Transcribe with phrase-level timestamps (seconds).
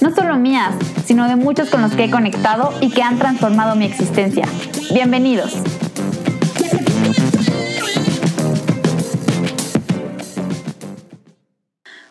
[0.00, 3.76] no solo mías, sino de muchos con los que he conectado y que han transformado
[3.76, 4.46] mi existencia.
[4.92, 5.54] Bienvenidos.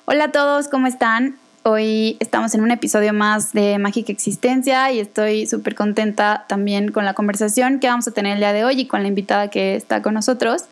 [0.06, 1.38] Hola a todos, ¿cómo están?
[1.64, 7.06] Hoy estamos en un episodio más de Mágica Existencia y estoy súper contenta también con
[7.06, 9.76] la conversación que vamos a tener el día de hoy y con la invitada que
[9.76, 10.66] está con nosotros.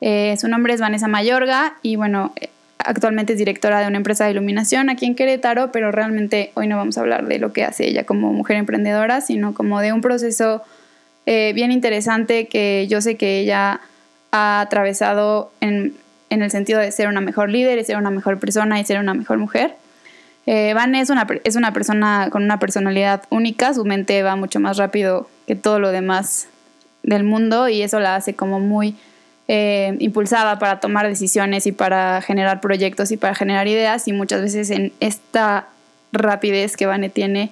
[0.00, 2.32] Eh, su nombre es Vanessa Mayorga y bueno,
[2.84, 6.76] actualmente es directora de una empresa de iluminación aquí en Querétaro, pero realmente hoy no
[6.76, 10.00] vamos a hablar de lo que hace ella como mujer emprendedora, sino como de un
[10.00, 10.62] proceso
[11.26, 13.80] eh, bien interesante que yo sé que ella
[14.32, 15.94] ha atravesado en,
[16.30, 18.98] en, el sentido de ser una mejor líder y ser una mejor persona y ser
[18.98, 19.74] una mejor mujer.
[20.46, 24.58] Eh, Van es una, es una persona con una personalidad única, su mente va mucho
[24.58, 26.48] más rápido que todo lo demás
[27.02, 28.96] del mundo y eso la hace como muy
[29.52, 34.42] eh, impulsada para tomar decisiones y para generar proyectos y para generar ideas y muchas
[34.42, 35.66] veces en esta
[36.12, 37.50] rapidez que Vane tiene,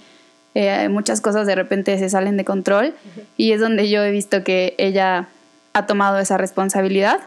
[0.55, 2.95] eh, muchas cosas de repente se salen de control
[3.37, 5.27] y es donde yo he visto que ella
[5.73, 7.19] ha tomado esa responsabilidad.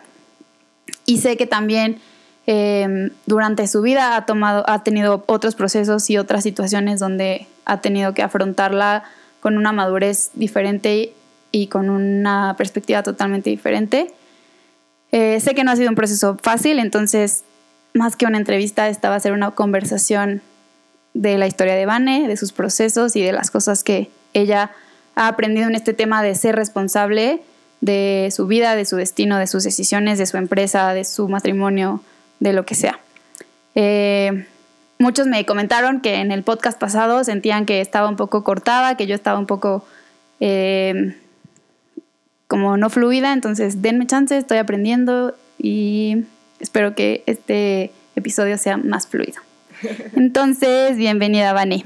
[1.05, 1.99] Y sé que también
[2.47, 7.81] eh, durante su vida ha tomado ha tenido otros procesos y otras situaciones donde ha
[7.81, 9.03] tenido que afrontarla
[9.41, 11.11] con una madurez diferente
[11.51, 14.13] y con una perspectiva totalmente diferente
[15.11, 17.43] eh, sé que no ha sido un proceso fácil, entonces
[17.93, 20.41] más que una entrevista, esta va a ser una conversación
[21.13, 24.71] de la historia de Vane, de sus procesos y de las cosas que ella
[25.15, 27.41] ha aprendido en este tema de ser responsable
[27.81, 32.01] de su vida, de su destino, de sus decisiones, de su empresa, de su matrimonio,
[32.39, 32.99] de lo que sea.
[33.75, 34.45] Eh,
[34.99, 39.07] muchos me comentaron que en el podcast pasado sentían que estaba un poco cortada, que
[39.07, 39.85] yo estaba un poco
[40.39, 41.17] eh,
[42.51, 46.25] como no fluida, entonces denme chance, estoy aprendiendo y
[46.59, 49.41] espero que este episodio sea más fluido.
[50.17, 51.85] Entonces, bienvenida, Vane.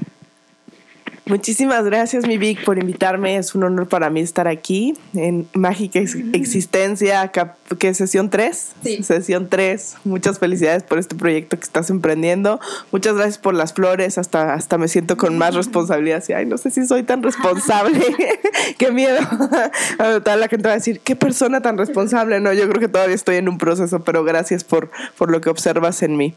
[1.28, 3.36] Muchísimas gracias, mi Vic, por invitarme.
[3.36, 7.32] Es un honor para mí estar aquí en Mágica Existencia,
[7.80, 8.72] que es sesión 3.
[8.84, 9.02] Sí.
[9.02, 9.96] Sesión 3.
[10.04, 12.60] Muchas felicidades por este proyecto que estás emprendiendo.
[12.92, 14.18] Muchas gracias por las flores.
[14.18, 16.18] Hasta, hasta me siento con más responsabilidad.
[16.18, 18.00] Así, ay, no sé si soy tan responsable.
[18.78, 19.18] qué miedo.
[19.98, 22.38] Toda la gente va a decir, qué persona tan responsable.
[22.38, 25.50] No, yo creo que todavía estoy en un proceso, pero gracias por, por lo que
[25.50, 26.34] observas en mí.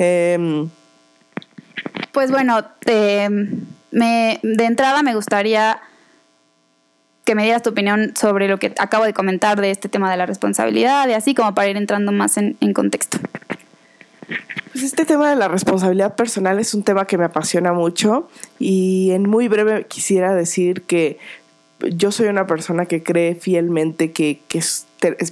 [0.00, 0.66] Eh,
[2.10, 3.28] pues bueno, eh,
[3.94, 5.80] me, de entrada me gustaría
[7.24, 10.16] que me dieras tu opinión sobre lo que acabo de comentar de este tema de
[10.16, 13.18] la responsabilidad y así como para ir entrando más en, contexto.
[14.72, 18.28] Pues este tema de la responsabilidad personal es un tema que me apasiona mucho
[18.58, 21.18] y en muy breve quisiera decir que
[21.80, 24.40] yo soy una persona que cree fielmente que,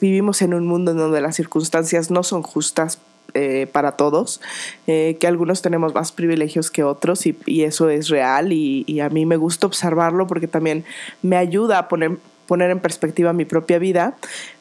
[0.01, 2.99] vivimos en un mundo en donde las circunstancias no son justas
[3.35, 4.41] eh, para todos,
[4.87, 9.09] eh, que algunos tenemos más privilegios que otros y, eso es real y, y, a
[9.09, 10.85] mí me gusta observarlo porque también
[11.23, 14.17] me ayuda a poner, poner en perspectiva mi propia vida,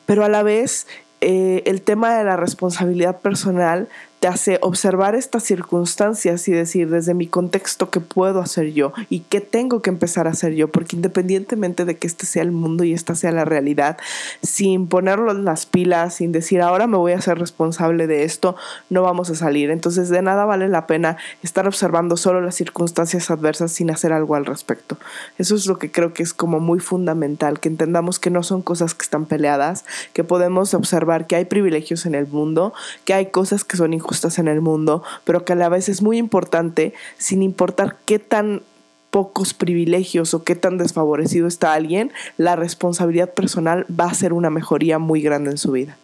[0.06, 0.88] pero a la vez
[1.24, 3.88] eh, el tema de la responsabilidad personal
[4.22, 9.22] te hace observar estas circunstancias y decir desde mi contexto qué puedo hacer yo y
[9.22, 12.84] qué tengo que empezar a hacer yo, porque independientemente de que este sea el mundo
[12.84, 13.98] y esta sea la realidad,
[14.44, 18.56] sin ponerlo en las pilas, sin decir ahora me voy a ser responsable de esto,
[18.92, 19.72] no vamos a salir.
[19.72, 24.36] Entonces de nada vale la pena estar observando solo las circunstancias adversas sin hacer algo
[24.36, 25.00] al respecto.
[25.40, 28.62] Eso es lo que creo que es como muy fundamental, que entendamos que no son
[28.62, 29.84] cosas que están peleadas,
[30.14, 32.72] que podemos observar que hay privilegios en el mundo,
[33.04, 36.02] que hay cosas que son injustas en el mundo, pero que a la vez es
[36.02, 38.62] muy importante, sin importar qué tan
[39.10, 44.50] pocos privilegios o qué tan desfavorecido está alguien, la responsabilidad personal va a ser una
[44.50, 45.98] mejoría muy grande en su vida.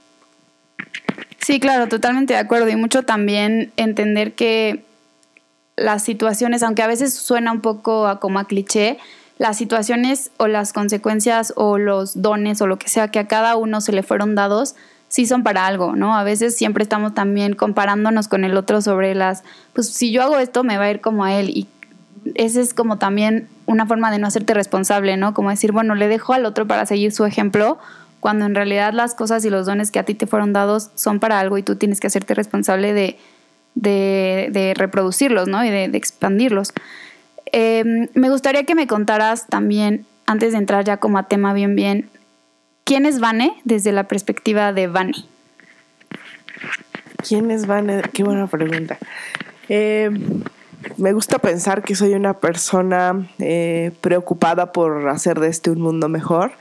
[1.40, 2.68] Sí, claro, totalmente de acuerdo.
[2.70, 4.84] Y mucho también entender que
[5.78, 8.98] las situaciones, aunque a veces suena un poco a, como a cliché,
[9.38, 13.56] las situaciones o las consecuencias o los dones o lo que sea que a cada
[13.56, 14.76] uno se le fueron dados,
[15.08, 16.18] sí son para algo, ¿no?
[16.18, 19.44] A veces siempre estamos también comparándonos con el otro sobre las,
[19.74, 21.68] pues si yo hago esto me va a ir como a él y
[22.36, 25.34] esa es como también una forma de no hacerte responsable, ¿no?
[25.34, 27.78] Como decir, bueno, le dejo al otro para seguir su ejemplo,
[28.20, 31.20] cuando en realidad las cosas y los dones que a ti te fueron dados son
[31.20, 33.18] para algo y tú tienes que hacerte responsable de,
[33.76, 35.64] de, reproducirlos, ¿no?
[35.64, 36.74] Y de, de expandirlos.
[37.46, 41.76] Em, me gustaría que me contaras también, antes de entrar ya como a tema bien
[41.76, 42.10] bien,
[42.88, 45.14] ¿quién es Vane desde la perspectiva de Vane?
[47.28, 48.02] ¿Quién es Vane?
[48.14, 48.98] Qué buena pregunta.
[49.68, 50.42] Em,
[50.96, 56.08] me gusta pensar que soy una persona eh, preocupada por hacer de este un mundo
[56.08, 56.54] mejor,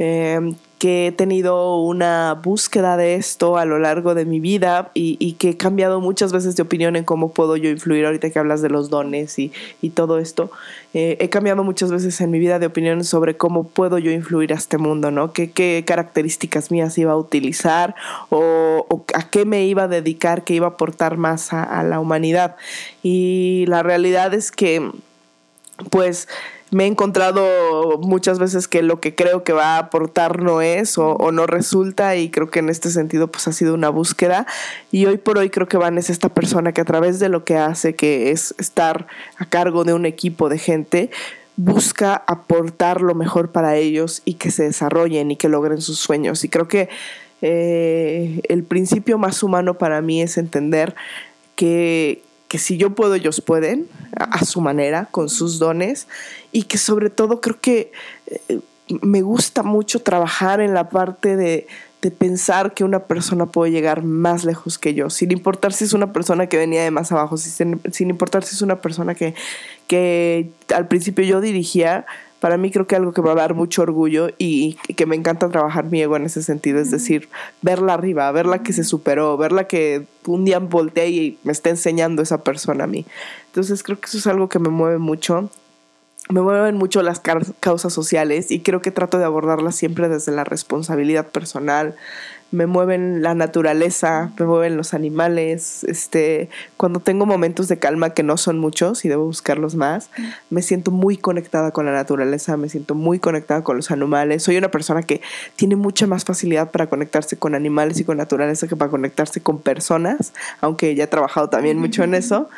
[0.00, 5.32] em, que he tenido una búsqueda de esto a lo largo de mi vida y,
[5.34, 8.62] que he cambiado muchas veces de opinión en cómo puedo yo influir ahorita que hablas
[8.62, 9.52] de los dones y,
[9.94, 10.50] todo esto.
[10.94, 14.52] Eh, he cambiado muchas veces en mi vida de opinión sobre cómo puedo yo influir
[14.52, 15.32] a este mundo, ¿no?
[15.32, 17.96] ¿Qué, qué características mías iba a utilizar
[18.28, 21.98] o, a qué me iba a dedicar, qué iba a aportar más a, a la
[21.98, 22.56] humanidad.
[23.02, 24.92] Y la realidad es que,
[25.90, 26.28] pues,
[26.70, 30.98] me he encontrado muchas veces que lo que creo que va a aportar no es
[30.98, 34.46] o, no resulta y creo que en este sentido pues ha sido una búsqueda.
[34.90, 37.44] Y hoy por hoy creo que Van es esta persona que a través de lo
[37.44, 39.06] que hace que es estar
[39.36, 41.10] a cargo de un equipo de gente
[41.56, 46.44] busca aportar lo mejor para ellos y que se desarrollen y que logren sus sueños.
[46.44, 46.88] Y creo que
[47.42, 50.94] eh, el principio más humano para mí es entender
[51.56, 56.08] que, que si yo puedo, ellos pueden, a, su manera, con sus dones,
[56.50, 57.92] y que sobre todo creo que
[58.26, 58.60] eh,
[59.02, 61.66] me gusta mucho trabajar en la parte de,
[62.16, 66.12] pensar que una persona puede llegar más lejos que yo, sin importar si es una
[66.12, 69.34] persona que venía de más abajo, sin, sin importar si es una persona que,
[69.88, 72.06] que al principio yo dirigía,
[72.40, 75.16] para mí creo que algo que me va a dar mucho orgullo y, que me
[75.16, 77.28] encanta trabajar mi ego en ese sentido, es decir,
[77.62, 82.22] verla arriba, verla que se superó, verla que un día volteé y me está enseñando
[82.22, 83.06] esa persona a mí.
[83.46, 85.50] Entonces creo que eso es algo que me mueve mucho.
[86.30, 87.22] Me mueven mucho las
[87.60, 91.96] causas sociales y creo que trato de abordarlas siempre desde la responsabilidad personal,
[92.50, 96.48] me mueven la naturaleza, me mueven los animales, este,
[96.78, 100.08] cuando tengo momentos de calma que no son muchos y debo buscarlos más,
[100.48, 104.42] me siento muy conectada con la naturaleza, me siento muy conectada con los animales.
[104.42, 105.20] Soy una persona que
[105.56, 109.58] tiene mucha más facilidad para conectarse con animales y con naturaleza que para conectarse con
[109.58, 112.48] personas, aunque ya he trabajado también mucho en eso.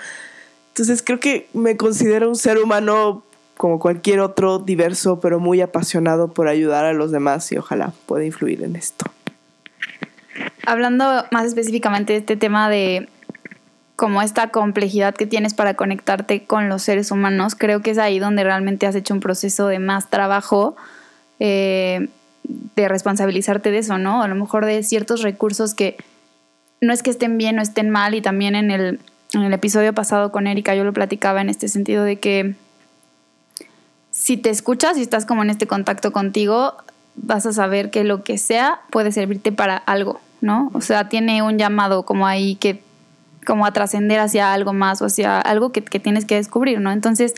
[0.68, 3.24] Entonces creo que me considero un ser humano
[3.56, 8.24] como cualquier otro, diverso, pero muy apasionado por ayudar a los demás y ojalá pueda
[8.24, 9.10] influir en esto
[10.66, 13.08] hablando más específicamente de este tema de
[13.96, 18.18] como esta complejidad que tienes para conectarte con los seres humanos, creo que es ahí
[18.18, 20.74] donde realmente has hecho un proceso de más trabajo,
[21.38, 22.08] eh,
[22.44, 24.22] de responsabilizarte de eso, ¿no?
[24.22, 25.98] A lo mejor de ciertos recursos que
[26.80, 29.00] no es que estén bien o estén mal, y también en el,
[29.34, 32.54] en el episodio pasado con Erika yo lo platicaba en este sentido de que
[34.10, 36.74] si te escuchas y estás como en este contacto contigo,
[37.16, 40.70] vas a saber que lo que sea puede servirte para algo, ¿no?
[40.74, 42.82] O sea, tiene un llamado como ahí que,
[43.46, 46.92] como a trascender hacia algo más o hacia algo que, tienes que descubrir, ¿no?
[46.92, 47.34] Entonces,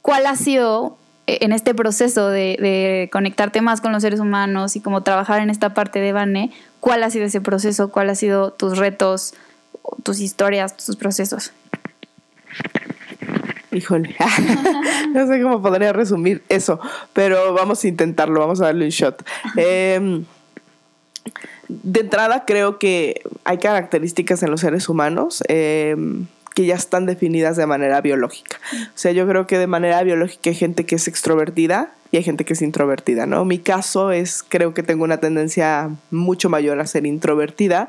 [0.00, 0.96] ¿cuál ha sido
[1.26, 5.50] eh, en este proceso de, conectarte más con los seres humanos y como trabajar en
[5.50, 9.34] esta parte de Bane, cuál ha sido ese proceso, cuál ha sido tus retos,
[10.02, 11.52] tus historias, tus procesos?
[13.70, 14.14] Híjole,
[15.14, 16.78] no sé cómo podría resumir eso,
[17.14, 19.26] pero vamos a intentarlo, vamos a darle un shot.
[19.56, 20.22] Eh,
[21.82, 25.96] de entrada creo que hay características en los seres humanos eh,
[26.54, 28.58] que ya están definidas de manera biológica.
[28.72, 32.22] O sea, yo creo que de manera biológica hay gente que es extrovertida y hay
[32.22, 33.44] gente que es introvertida, ¿no?
[33.44, 37.88] Mi caso es, creo que tengo una tendencia mucho mayor a ser introvertida,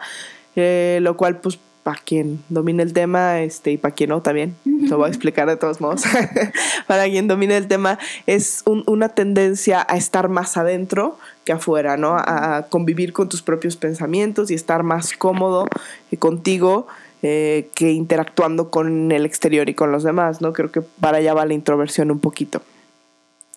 [0.55, 4.55] eh, lo cual pues para quien domine el tema este, y para quien no también,
[4.65, 6.03] lo voy a explicar de todos modos,
[6.87, 12.15] para quien domine el tema es una tendencia a estar más adentro que afuera, ¿no?
[12.17, 15.67] A convivir con tus propios pensamientos y estar más cómodo
[16.11, 16.87] eh, contigo
[17.21, 20.53] eh, que interactuando con el exterior y con los demás, ¿no?
[20.53, 22.61] Creo que para allá va la introversión un poquito.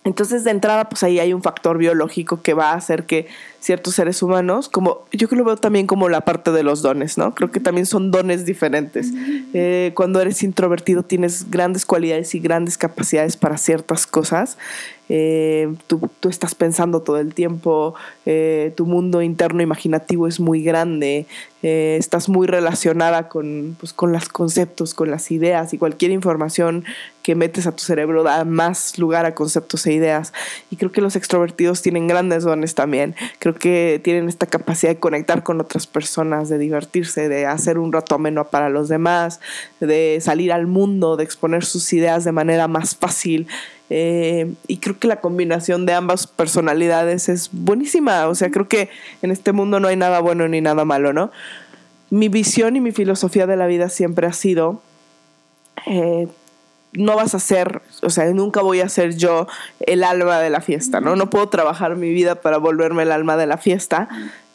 [0.04, 3.26] Entonces, de entrada, pues ahí hay un factor biológico que va a hacer que
[3.66, 7.18] ciertos seres humanos, como yo que lo veo también como la parte de los dones,
[7.18, 7.34] ¿no?
[7.34, 9.12] Creo que también son dones diferentes.
[9.54, 14.56] Eh, cuando eres introvertido tienes grandes cualidades y grandes capacidades para ciertas cosas.
[15.08, 17.94] Eh, tú, tú, estás pensando todo el tiempo,
[18.24, 21.26] eh, tu mundo interno imaginativo es muy grande,
[21.62, 26.84] estás muy relacionada con, pues, con los conceptos, con las ideas y cualquier información
[27.24, 30.32] que metes a tu cerebro da más lugar a conceptos e ideas.
[30.70, 33.16] Y creo que los extrovertidos tienen grandes dones también.
[33.40, 37.92] Creo que tienen esta capacidad de conectar con otras personas, de divertirse, de hacer un
[37.92, 39.40] rato ameno para los demás,
[39.80, 43.46] de salir al mundo, de exponer sus ideas de manera más fácil.
[43.88, 48.26] Eh, y creo que la combinación de ambas personalidades es buenísima.
[48.28, 48.88] O sea, creo que
[49.22, 51.30] en este mundo no hay nada bueno ni nada malo, ¿no?
[52.10, 54.80] Mi visión y mi filosofía de la vida siempre ha sido
[55.86, 56.28] eh,
[56.96, 59.46] no vas a ser, o sea, nunca voy a ser yo
[59.80, 61.16] el alma de la fiesta, ¿no?
[61.16, 64.08] No puedo trabajar mi vida para volverme el alma de la fiesta,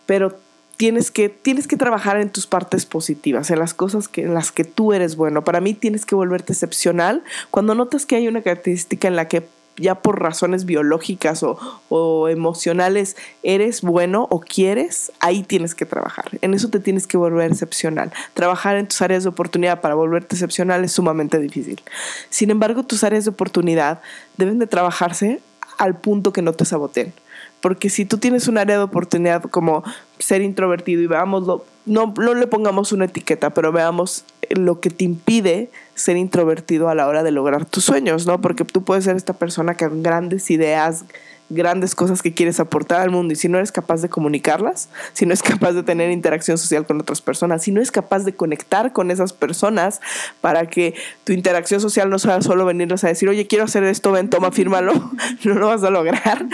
[0.05, 0.35] pero
[0.77, 4.51] tienes que, tienes que trabajar en tus partes positivas, en las cosas que, en las
[4.51, 5.43] que tú eres bueno.
[5.43, 9.47] Para mí tienes que volverte excepcional cuando notas que hay una característica en la que
[9.77, 11.57] ya por razones biológicas o,
[11.89, 16.25] o, emocionales eres bueno o quieres, ahí tienes que trabajar.
[16.41, 18.11] En eso te tienes que volver excepcional.
[18.33, 21.81] Trabajar en tus áreas de oportunidad para volverte excepcional es sumamente difícil.
[22.29, 24.01] Sin embargo, tus áreas de oportunidad
[24.37, 25.41] deben de trabajarse
[25.81, 27.11] al punto que no te saboteen.
[27.59, 29.83] Porque si tú tienes un área de oportunidad como
[30.19, 35.05] ser introvertido y veámoslo, no, no le pongamos una etiqueta, pero veamos lo que te
[35.05, 38.41] impide ser introvertido a la hora de lograr tus sueños, ¿no?
[38.41, 41.05] Porque tú puedes ser esta persona que con grandes ideas,
[41.53, 45.25] grandes cosas que quieres aportar al mundo y si no eres capaz de comunicarlas, si
[45.25, 48.33] no es capaz de tener interacción social con otras personas, si no es capaz de
[48.33, 50.01] conectar con esas personas
[50.39, 54.11] para que tu interacción social no sea solo venirles a decir, oye, quiero hacer esto,
[54.11, 54.93] ven, toma, fírmalo,
[55.43, 56.45] no lo vas a lograr.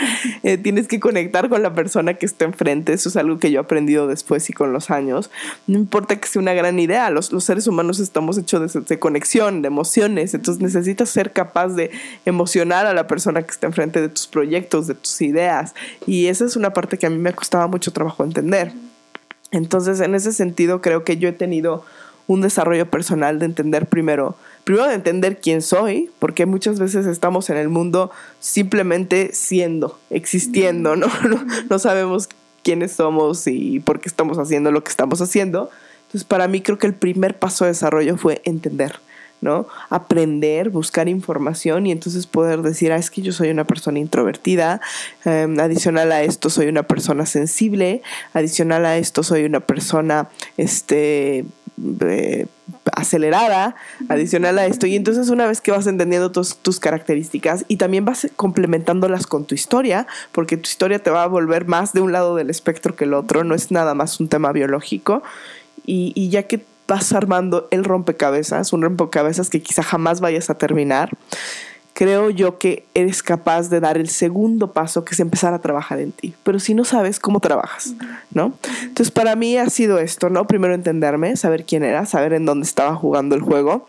[0.44, 3.60] Eh, tienes que conectar con la persona que está enfrente, eso es algo que yo
[3.60, 5.30] he aprendido después y con los años.
[5.68, 9.62] No importa que sea una gran idea, los, seres humanos estamos hechos de, de conexión,
[9.62, 11.92] de emociones, entonces necesitas ser capaz de
[12.26, 15.74] emocionar a la persona que está enfrente de tus proyectos, de tus ideas.
[16.06, 18.72] Y esa es una parte que a mí me costaba mucho trabajo entender.
[19.52, 21.86] Entonces, en ese sentido, creo que yo he tenido
[22.28, 27.50] un desarrollo personal de entender primero, primero de entender quién soy, porque muchas veces estamos
[27.50, 31.08] en el mundo simplemente siendo, existiendo, ¿no?
[31.28, 32.28] No, no sabemos
[32.64, 35.70] quiénes somos y por qué estamos haciendo lo que estamos haciendo.
[36.08, 39.00] Entonces, para mí creo que el primer paso de desarrollo fue entender
[39.42, 39.68] ¿no?
[39.90, 44.82] Aprender, buscar información y entonces poder decir, ah, es que yo soy una persona introvertida,
[45.26, 48.02] em, adicional a esto soy una persona sensible,
[48.34, 51.46] adicional a esto soy una persona, este,
[52.02, 52.48] eh,
[52.94, 53.76] acelerada,
[54.10, 54.88] adicional a esto.
[54.88, 59.46] Y entonces una vez que vas entendiendo tus, tus, características y también vas complementándolas con
[59.46, 62.96] tu historia, porque tu historia te va a volver más de un lado del espectro
[62.96, 65.22] que el otro, no es nada más un tema biológico.
[65.86, 70.58] Y, y ya que vas armando el rompecabezas, un rompecabezas que quizá jamás vayas a
[70.58, 71.12] terminar,
[71.94, 76.00] creo yo que eres capaz de dar el segundo paso, que es empezar a trabajar
[76.00, 76.36] en ti.
[76.44, 77.94] Pero si no sabes cómo trabajas,
[78.32, 78.54] ¿no?
[78.84, 80.46] Entonces para mí ha sido esto, ¿no?
[80.46, 83.88] Primero entenderme, saber quién era, saber en dónde estaba jugando el juego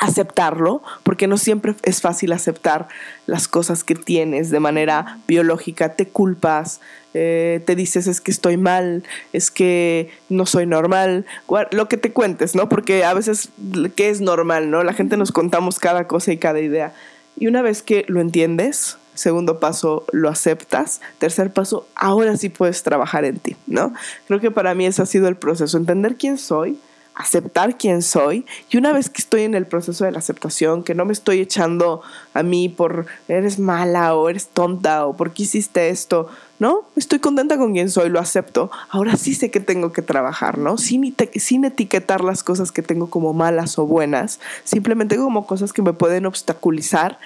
[0.00, 2.88] aceptarlo, porque no siempre es fácil aceptar
[3.26, 6.80] las cosas que tienes de manera biológica, te culpas,
[7.14, 9.02] eh, te dices es que estoy mal,
[9.32, 11.26] es que no soy normal,
[11.70, 12.68] lo que te cuentes, ¿no?
[12.68, 13.50] Porque a veces,
[13.96, 14.82] ¿qué es normal, no?
[14.84, 16.94] La gente nos contamos cada cosa y cada idea.
[17.36, 22.82] Y una vez que lo entiendes, segundo paso, lo aceptas, tercer paso, ahora sí puedes
[22.82, 23.92] trabajar en ti, ¿no?
[24.26, 26.78] Creo que para mí ese ha sido el proceso, entender quién soy,
[27.20, 30.94] aceptar quién soy y una vez que estoy en el proceso de la aceptación, que
[30.94, 32.02] no me estoy echando
[32.34, 36.84] a mí por eres mala o eres tonta o por qué hiciste esto, ¿no?
[36.96, 38.70] Estoy contenta con quién soy, lo acepto.
[38.88, 40.78] Ahora sí sé que tengo que trabajar, ¿no?
[40.78, 45.82] Sin, sin etiquetar las cosas que tengo como malas o buenas, simplemente como cosas que
[45.82, 47.18] me pueden obstaculizar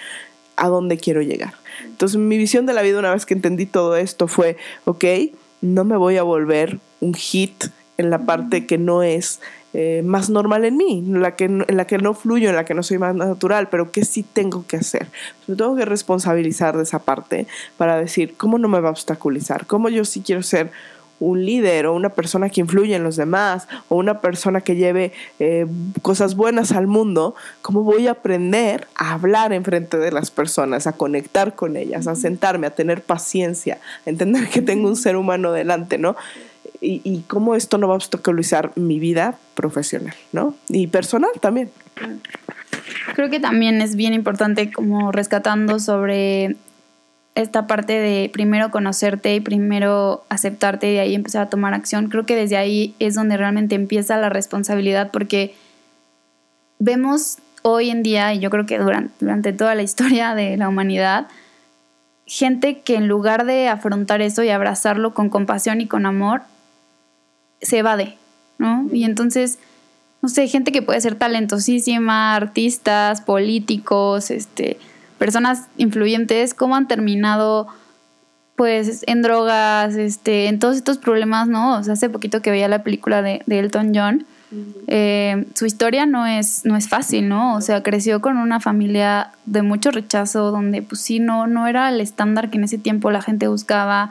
[0.56, 1.54] a dónde quiero llegar.
[1.84, 5.04] Entonces mi visión de la vida una vez que entendí todo esto fue, ok,
[5.60, 9.40] no me voy a volver un hit en la parte que no es
[9.76, 12.64] eh, más normal en mí, en la, que, en la que no fluyo, en la
[12.64, 15.08] que no soy más natural, pero que sí tengo que hacer.
[15.48, 19.66] Me tengo que responsabilizar de esa parte para decir cómo no me va a obstaculizar,
[19.66, 20.70] cómo yo sí quiero ser
[21.18, 25.12] un líder o una persona que influye en los demás o una persona que lleve
[25.38, 25.66] eh,
[26.02, 30.86] cosas buenas al mundo, ¿cómo voy a aprender a hablar en frente de las personas,
[30.86, 35.16] a conectar con ellas, a sentarme, a tener paciencia, a entender que tengo un ser
[35.16, 36.16] humano delante, ¿no?
[36.84, 40.54] Y, cómo esto no va a obstaculizar mi vida profesional, ¿no?
[40.68, 41.70] Y personal también.
[43.14, 46.56] Creo que también es bien importante como rescatando sobre
[47.34, 52.08] esta parte de primero conocerte y primero aceptarte y de ahí empezar a tomar acción.
[52.08, 55.54] Creo que desde ahí es donde realmente empieza la responsabilidad porque
[56.78, 60.68] vemos hoy en día, y yo creo que durante, durante toda la historia de la
[60.68, 61.28] humanidad,
[62.26, 66.42] gente que en lugar de afrontar eso y abrazarlo con compasión y con amor,
[67.60, 68.16] se evade,
[68.58, 68.88] ¿no?
[68.92, 69.58] Y entonces,
[70.22, 74.78] no sé, gente que puede ser talentosísima, artistas, políticos, este,
[75.18, 77.68] personas influyentes, cómo han terminado
[78.56, 81.78] pues en drogas, este, en todos estos problemas, ¿no?
[81.78, 84.26] O sea, hace poquito que veía la película de, Elton John,
[84.86, 87.56] eh, su historia no es, no es fácil, ¿no?
[87.56, 91.88] O sea, creció con una familia de mucho rechazo, donde pues sí, no, no era
[91.88, 94.10] el estándar que en ese tiempo la gente buscaba,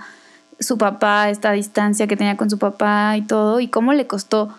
[0.60, 4.54] su papá, esta distancia que tenía con su papá y todo, y cómo le costó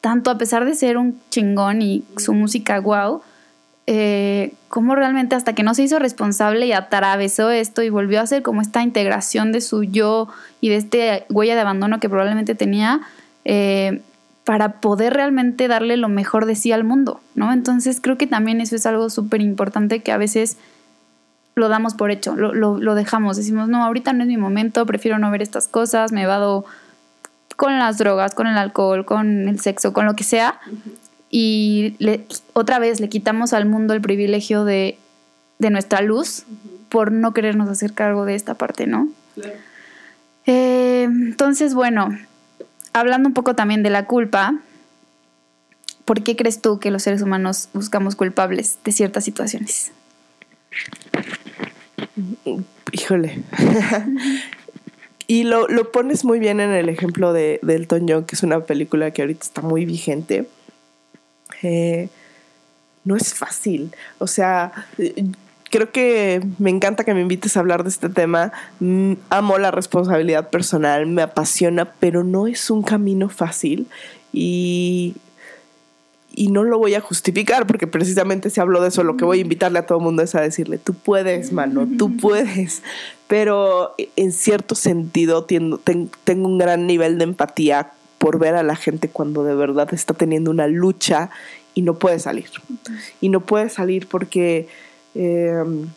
[0.00, 3.22] tanto, a pesar de ser un chingón y su música wow,
[3.86, 8.22] eh, cómo realmente hasta que no se hizo responsable y atravesó esto y volvió a
[8.22, 10.28] hacer como esta integración de su yo
[10.60, 13.00] y de este huella de abandono que probablemente tenía
[13.44, 14.00] eh,
[14.44, 17.52] para poder realmente darle lo mejor de sí al mundo, ¿no?
[17.52, 20.58] Entonces creo que también eso es algo súper importante que a veces
[21.54, 25.18] lo damos por hecho, lo, lo, dejamos, decimos, no, ahorita no es mi momento, prefiero
[25.18, 26.64] no ver estas cosas, me vado
[27.56, 30.60] con las drogas, con el alcohol, con el sexo, con lo que sea,
[31.30, 31.96] y
[32.52, 34.98] otra vez le quitamos al mundo el privilegio de,
[35.58, 36.44] nuestra luz
[36.90, 39.08] por no querernos hacer cargo de esta parte, ¿no?
[40.44, 42.10] Eh, entonces, bueno,
[42.92, 44.56] hablando un poco también de la culpa,
[46.04, 49.90] ¿por qué crees tú que los seres humanos buscamos culpables de ciertas situaciones?
[52.92, 53.42] Híjole.
[55.26, 58.60] y lo, pones muy bien en el ejemplo de, de Elton John, que es una
[58.60, 60.46] película que ahorita está muy vigente
[63.04, 63.92] no es fácil.
[64.18, 64.72] O sea,
[65.70, 68.52] creo que me encanta que me invites a hablar de este tema.
[68.80, 73.86] Mm, amo la responsabilidad personal, me apasiona, pero no es un camino fácil
[74.32, 75.14] y,
[76.36, 79.38] y no lo voy a justificar porque precisamente si hablo de eso, lo que voy
[79.38, 82.82] a invitarle a todo el mundo es a decirle, tú puedes, mano, tú puedes.
[83.26, 85.78] Pero en cierto sentido tengo
[86.46, 90.50] un gran nivel de empatía por ver a la gente cuando de verdad está teniendo
[90.50, 91.30] una lucha
[91.74, 92.46] y no puede salir.
[93.20, 94.68] Y no puede salir porque
[95.14, 95.88] em,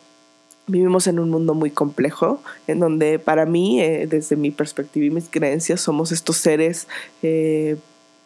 [0.67, 5.09] vivimos en un mundo muy complejo, en donde para mí, eh, desde mi perspectiva y
[5.09, 6.87] mis creencias, somos estos seres
[7.23, 7.77] eh,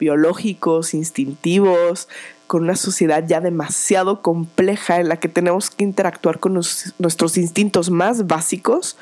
[0.01, 2.09] biológicos, instintivos,
[2.47, 7.91] con una sociedad ya demasiado compleja en la que tenemos que interactuar con nuestros instintos
[7.91, 8.97] más básicos,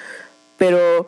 [0.58, 1.08] pero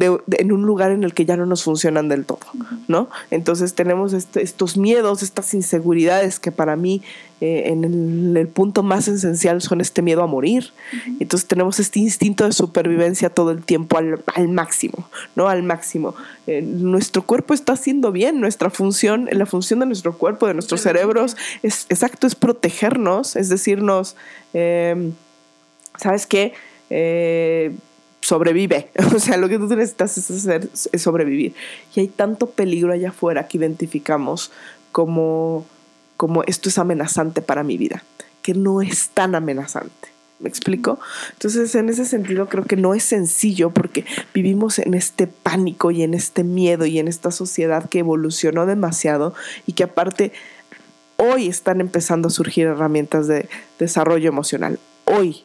[0.00, 2.40] en un lugar en el que ya no nos funcionan del todo,
[2.88, 3.08] ¿no?
[3.30, 7.02] Entonces tenemos este, estos miedos, estas inseguridades que para mí
[7.40, 10.72] eh, en el, punto más esencial son este miedo a morir.
[11.20, 15.48] Entonces tenemos este instinto de supervivencia todo el tiempo al, máximo, ¿no?
[15.48, 16.14] Al máximo.
[16.46, 20.80] Eh, nuestro cuerpo está haciendo bien, nuestra función, la función de nuestro cuerpo, de nuestros
[20.80, 24.16] cerebros, es exacto, es protegernos, es decirnos,
[24.52, 25.12] em,
[25.98, 26.54] ¿sabes qué?
[28.24, 28.88] Sobrevive.
[29.14, 31.54] O sea, lo que tú necesitas es, hacer, es sobrevivir.
[31.94, 34.50] Y hay tanto peligro allá afuera que identificamos
[34.92, 35.66] como,
[36.16, 38.02] como esto es amenazante para mi vida,
[38.42, 40.08] que no es tan amenazante.
[40.40, 40.98] ¿Me explico?
[41.32, 46.02] Entonces, en ese sentido, creo que no es sencillo porque vivimos en este pánico y
[46.02, 49.34] en este miedo y en esta sociedad que evolucionó demasiado
[49.66, 50.32] y que aparte
[51.18, 54.78] hoy están empezando a surgir herramientas de desarrollo emocional.
[55.04, 55.44] Hoy.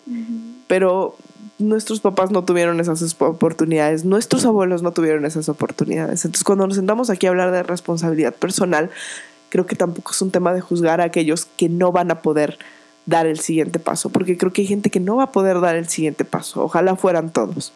[0.67, 1.17] Pero
[1.59, 6.25] nuestros papás no tuvieron esas oportunidades, nuestros abuelos no tuvieron esas oportunidades.
[6.25, 8.89] Entonces, cuando nos sentamos aquí a hablar de responsabilidad personal,
[9.49, 12.57] creo que tampoco es un tema de juzgar a aquellos que no van a poder
[13.05, 15.75] dar el siguiente paso, porque creo que hay gente que no va a poder dar
[15.75, 16.63] el siguiente paso.
[16.63, 17.73] Ojalá fueran todos.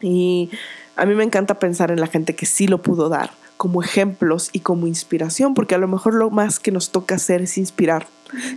[0.00, 0.50] Y
[0.94, 4.50] a mí me encanta pensar en la gente que sí lo pudo dar como ejemplos
[4.52, 8.06] y como inspiración, porque a lo mejor lo más que nos toca hacer es inspirar,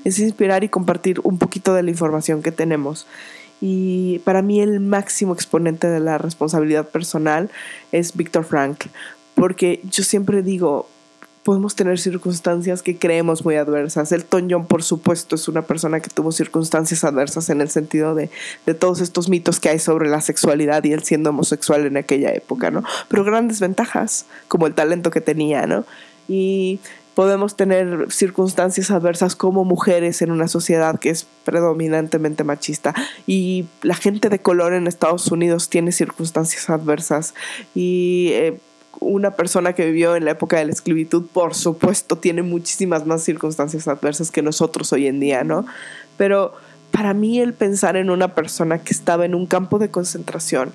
[0.03, 3.07] es inspirar y compartir un poquito de la información que tenemos.
[3.61, 7.49] Y para mí el máximo exponente de la responsabilidad personal
[7.91, 8.85] es Víctor Frank,
[9.35, 10.87] porque yo siempre digo,
[11.43, 14.11] podemos tener circunstancias que creemos muy adversas.
[14.11, 18.29] El John, por supuesto, es una persona que tuvo circunstancias adversas en el sentido de,
[18.65, 22.31] de, todos estos mitos que hay sobre la sexualidad y él siendo homosexual en aquella
[22.33, 22.83] época, ¿no?
[23.07, 25.85] Pero grandes ventajas, como el talento que tenía, ¿no?
[26.27, 26.79] Y
[27.19, 32.95] podemos tener circunstancias adversas como mujeres en una sociedad que es predominantemente machista
[33.27, 37.33] y la gente de color en Estados Unidos tiene circunstancias adversas
[37.75, 38.61] y eh,
[39.01, 43.21] una persona que vivió en la época de la esclavitud, por supuesto, tiene muchísimas más
[43.21, 45.65] circunstancias adversas que nosotros hoy en día, ¿no?
[46.15, 46.53] Pero
[46.91, 50.71] para mí el pensar en una persona que estaba en un campo de concentración,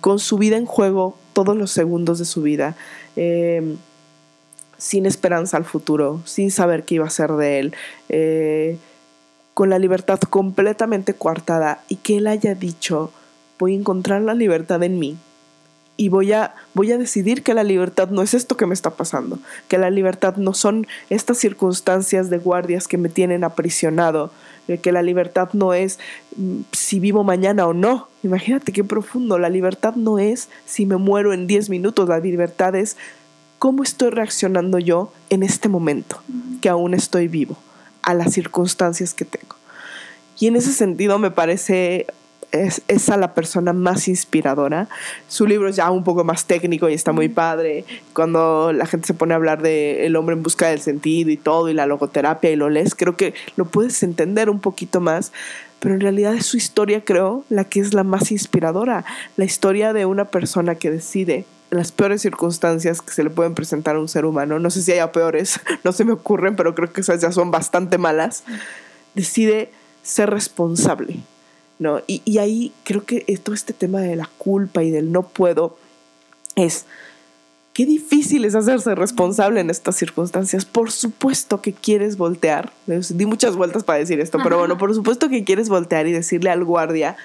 [0.00, 2.76] con su vida en juego todos los segundos de su vida,
[3.16, 3.74] eh,
[4.80, 7.74] sin esperanza al futuro, sin saber qué iba a ser de él,
[8.08, 8.78] eh,
[9.54, 13.12] con la libertad completamente coartada y que él haya dicho,
[13.58, 15.18] voy a encontrar la libertad en mí
[16.00, 18.88] y voy a, voy a decidir que la libertad no es esto que me está
[18.88, 19.38] pasando,
[19.68, 24.30] que la libertad no son estas circunstancias de guardias que me tienen aprisionado,
[24.66, 25.98] eh, que la libertad no es
[26.36, 28.08] mm, si vivo mañana o no.
[28.22, 32.74] Imagínate qué profundo, la libertad no es si me muero en 10 minutos, la libertad
[32.76, 32.96] es
[33.60, 36.22] cómo estoy reaccionando yo en este momento,
[36.62, 37.58] que aún estoy vivo,
[38.00, 39.54] a las circunstancias que tengo.
[40.38, 42.06] Y en ese sentido me parece
[42.52, 44.88] es, es, a la persona más inspiradora.
[45.28, 47.84] Su libro es ya un poco más técnico y está muy padre.
[48.14, 51.36] Cuando la gente se pone a hablar de el hombre en busca del sentido y
[51.36, 55.32] todo, y la logoterapia y lo lees, creo que lo puedes entender un poquito más.
[55.80, 59.04] Pero en realidad es su historia, creo, la que es la más inspiradora.
[59.36, 63.96] La historia de una persona que decide las peores circunstancias que se le pueden presentar
[63.96, 66.92] a un ser humano, no sé si haya peores, no se me ocurren, pero creo
[66.92, 68.44] que esas ya son bastante malas,
[69.14, 69.70] decide
[70.02, 71.16] ser responsable,
[71.78, 72.00] ¿no?
[72.06, 75.76] Y, y ahí creo que todo este tema de la culpa y del no puedo
[76.56, 76.86] es,
[77.72, 80.64] qué difícil es hacerse responsable en estas circunstancias.
[80.64, 85.28] Por supuesto que quieres voltear, di muchas vueltas para decir esto, pero bueno, por supuesto
[85.28, 87.16] que quieres voltear y decirle al guardia,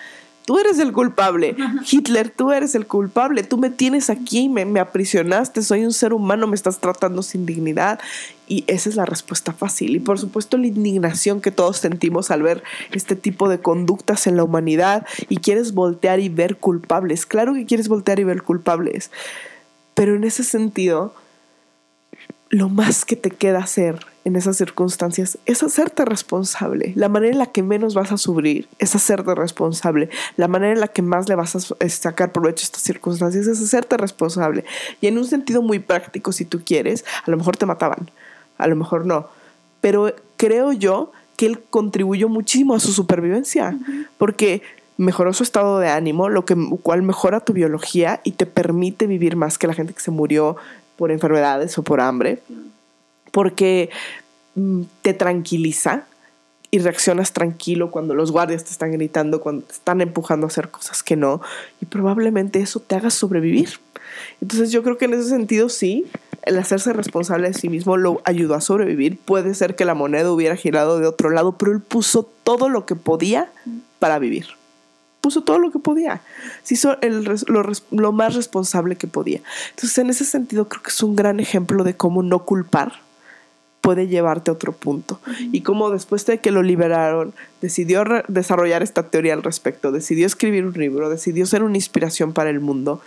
[0.46, 1.56] tú eres el culpable.
[1.90, 3.44] Hitler, tú eres el culpable.
[3.44, 7.46] Tú me tienes aquí, me, me, aprisionaste, soy un ser humano, me estás tratando sin
[7.46, 8.00] dignidad.
[8.48, 9.96] Y esa es la respuesta fácil.
[9.96, 14.38] Y por supuesto la indignación que todos sentimos al ver este tipo de conductas en
[14.38, 17.26] la humanidad y quieres voltear y ver culpables.
[17.26, 19.12] Claro que quieres voltear y ver culpables.
[19.96, 21.16] Pero en ese sentido,
[22.50, 26.94] lo más que te queda hacer en esas circunstancias es hacerte responsable.
[26.96, 30.10] La manera en la que menos vas a sufrir es hacerte responsable.
[30.38, 33.62] La manera en la que más le vas a sacar provecho a estas circunstancias es
[33.62, 34.64] hacerte responsable.
[35.02, 38.10] Y en un sentido muy práctico, si tú quieres, a lo mejor te mataban,
[38.58, 39.28] a lo mejor no.
[39.82, 43.78] Pero creo yo que él contribuyó muchísimo a su supervivencia,
[44.18, 44.62] porque
[44.98, 49.36] mejoró su estado de ánimo, lo que, cual mejora tu biología y te permite vivir
[49.36, 50.56] más que la gente que se murió
[50.96, 52.42] por enfermedades o por hambre
[53.36, 53.90] porque
[54.56, 56.06] mm, te tranquiliza
[56.72, 60.70] y reaccionas tranquilo cuando los guardias te están gritando, cuando te están empujando a hacer
[60.70, 61.42] cosas que no,
[61.82, 63.80] y probablemente eso te haga sobrevivir.
[64.42, 66.06] Entonces yo creo que en ese sentido sí,
[66.44, 69.18] el hacerse responsable de sí mismo lo ayudó a sobrevivir.
[69.18, 72.86] Puede ser que la moneda hubiera girado de otro lado, pero él puso todo lo
[72.86, 73.52] que podía
[74.00, 74.48] para vivir.
[75.26, 76.22] Puso todo lo que podía.
[76.62, 76.98] Se hizo
[77.48, 79.42] lo, lo más responsable que podía.
[79.72, 82.94] Entonces en ese sentido creo que es un gran ejemplo de cómo no culpar
[83.82, 85.20] puede llevarte a otro punto.
[85.52, 90.64] Y como después de que lo liberaron, decidió desarrollar esta teoría al respecto, decidió escribir
[90.64, 93.02] un libro, decidió ser una inspiración para el mundo.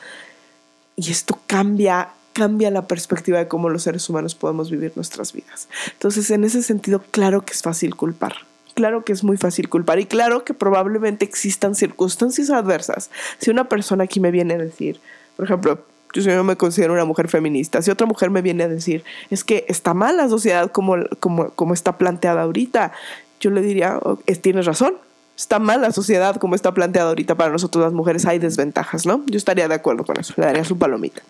[0.96, 5.68] Y esto cambia cambia la perspectiva de cómo los seres humanos podemos vivir nuestras vidas.
[5.92, 8.47] Entonces, en ese sentido, claro que es fácil culpar.
[8.78, 13.10] Claro que es muy fácil culpar y claro que probablemente existan circunstancias adversas.
[13.38, 15.00] Si una persona aquí me viene a decir,
[15.34, 17.82] por ejemplo, yo me considero una mujer feminista.
[17.82, 21.50] Si otra mujer me viene a decir, es que está mal la sociedad como, como,
[21.50, 22.92] como está planteada ahorita,
[23.40, 24.94] yo le diría, oh, tienes razón,
[25.36, 29.24] está mal la sociedad como está planteada ahorita para nosotros las mujeres, hay desventajas, ¿no?
[29.26, 31.20] Yo estaría de acuerdo con eso, le daría su palomita.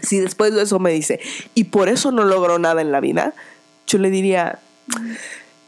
[0.00, 1.20] Si después de eso me dice,
[1.54, 3.32] y por eso no logro nada en la vida,
[3.86, 4.58] yo le diría,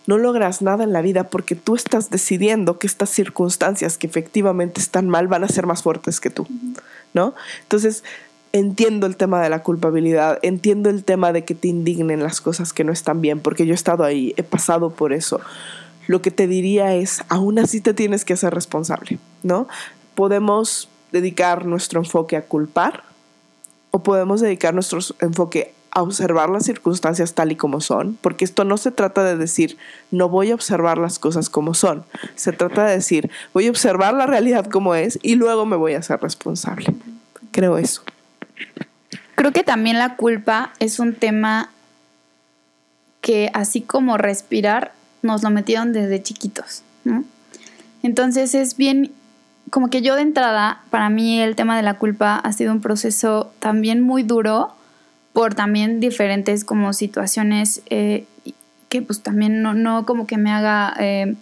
[0.07, 4.81] no logras nada en la vida porque tú estás decidiendo que estas circunstancias que efectivamente
[4.81, 6.47] están mal van a ser más fuertes que tú,
[7.13, 7.35] ¿no?
[7.63, 8.05] Entonces,
[8.53, 12.73] entiendo el tema de la culpabilidad, entiendo el tema de que te indignen las cosas
[12.73, 15.41] que no están bien, porque yo he estado ahí, he pasado por eso.
[16.07, 19.67] Lo que te diría es, aún así te tienes que hacer responsable, ¿no?
[20.15, 23.03] Podemos dedicar nuestro enfoque a culpar
[23.91, 28.65] o podemos dedicar nuestro enfoque a observar las circunstancias tal y como son, porque esto
[28.65, 29.79] no se trata de decir,
[30.11, 34.15] no voy a observar las cosas como son, se trata de decir, voy a observar
[34.15, 36.95] la realidad como es y luego me voy a hacer responsable.
[37.51, 38.03] Creo eso.
[39.35, 41.71] Creo que también la culpa es un tema
[43.21, 46.83] que así como respirar, nos lo metieron desde chiquitos.
[48.03, 49.13] Entonces es bien,
[49.71, 52.81] como que yo de entrada, para mí el tema de la culpa ha sido un
[52.81, 54.76] proceso también muy duro
[55.37, 58.25] por también diferentes como situaciones eh,
[58.89, 61.35] que pues también no, no como que me haga, eh,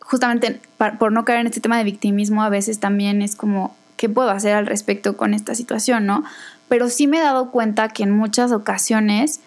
[0.00, 0.62] justamente
[0.98, 4.30] por no caer en este tema de victimismo, a veces también es como qué puedo
[4.30, 6.24] hacer al respecto con esta situación, ¿no?
[6.68, 9.40] Pero sí me he dado cuenta que en muchas ocasiones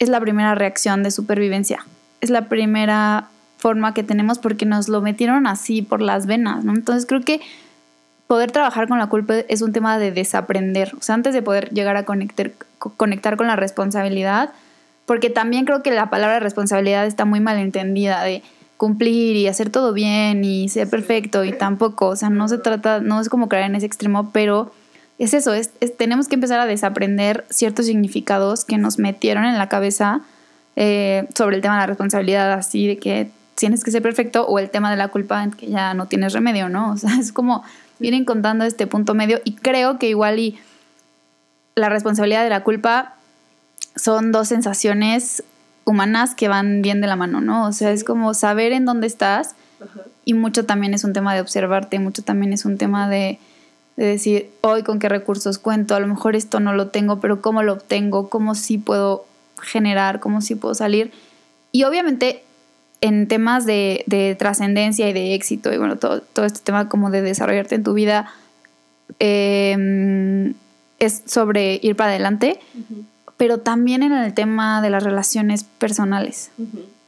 [0.00, 1.86] es la primera reacción de supervivencia.
[2.20, 6.72] Es la primera forma que tenemos porque nos lo metieron así por las venas, ¿no?
[6.74, 7.40] Entonces creo que
[8.26, 10.92] poder trabajar con la culpa es un tema de desaprender.
[10.98, 14.52] O sea, antes de poder llegar a conectar, conectar con la responsabilidad,
[15.06, 18.42] porque también creo que la palabra responsabilidad está muy mal entendida de
[18.76, 23.00] cumplir y hacer todo bien y ser perfecto y tampoco, o sea, no se trata,
[23.00, 24.72] no es como creer en ese extremo, pero
[25.18, 29.68] es eso, es, tenemos que empezar a desaprender ciertos significados que nos metieron en la
[29.68, 30.20] cabeza
[30.76, 34.58] eh, sobre el tema de la responsabilidad, así de que tienes que ser perfecto o
[34.58, 36.90] el tema de la culpa que ya no tienes remedio, ¿no?
[36.92, 37.64] O sea, es como
[37.98, 40.58] vienen contando este punto medio y creo que igual y
[41.76, 43.14] la responsabilidad de la culpa
[43.94, 45.44] son dos sensaciones
[45.84, 47.68] humanas que van bien de la mano, ¿no?
[47.68, 49.54] O sea, es como saber en dónde estás
[50.24, 53.38] Y mucho también es un tema de observarte, mucho también es un tema de,
[53.96, 57.40] de decir, hoy con qué recursos cuento, a lo mejor esto no lo tengo, pero
[57.40, 59.26] cómo lo obtengo, cómo sí puedo
[59.62, 61.12] generar, cómo sí puedo salir.
[61.72, 62.42] Y obviamente
[63.02, 67.10] en temas de, de trascendencia y de éxito, y bueno, todo, todo, este tema como
[67.10, 68.32] de desarrollarte en tu vida,
[69.20, 70.54] eh,
[70.98, 72.60] es sobre ir para adelante,
[73.36, 76.50] pero también en el tema de las relaciones personales.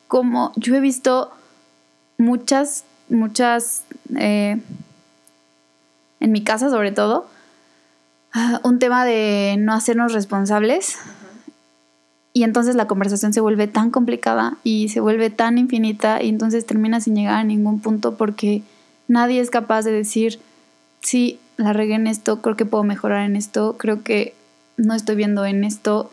[0.06, 1.30] Como yo he visto
[2.18, 3.84] muchas, muchas,
[4.16, 4.60] eh,
[6.20, 7.26] en mi casa sobre todo,
[8.32, 10.98] ah, un tema de no hacernos responsables.
[12.34, 16.66] Y entonces la conversación se vuelve tan complicada y se vuelve tan infinita y entonces
[16.66, 18.62] termina sin llegar a ningún punto porque
[19.08, 20.38] nadie es capaz de decir,
[21.00, 24.34] sí, la regué en esto, creo que puedo mejorar en esto, creo que
[24.76, 26.10] no estoy viendo en esto,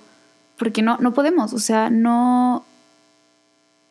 [0.58, 2.66] porque no, no podemos, o sea, no,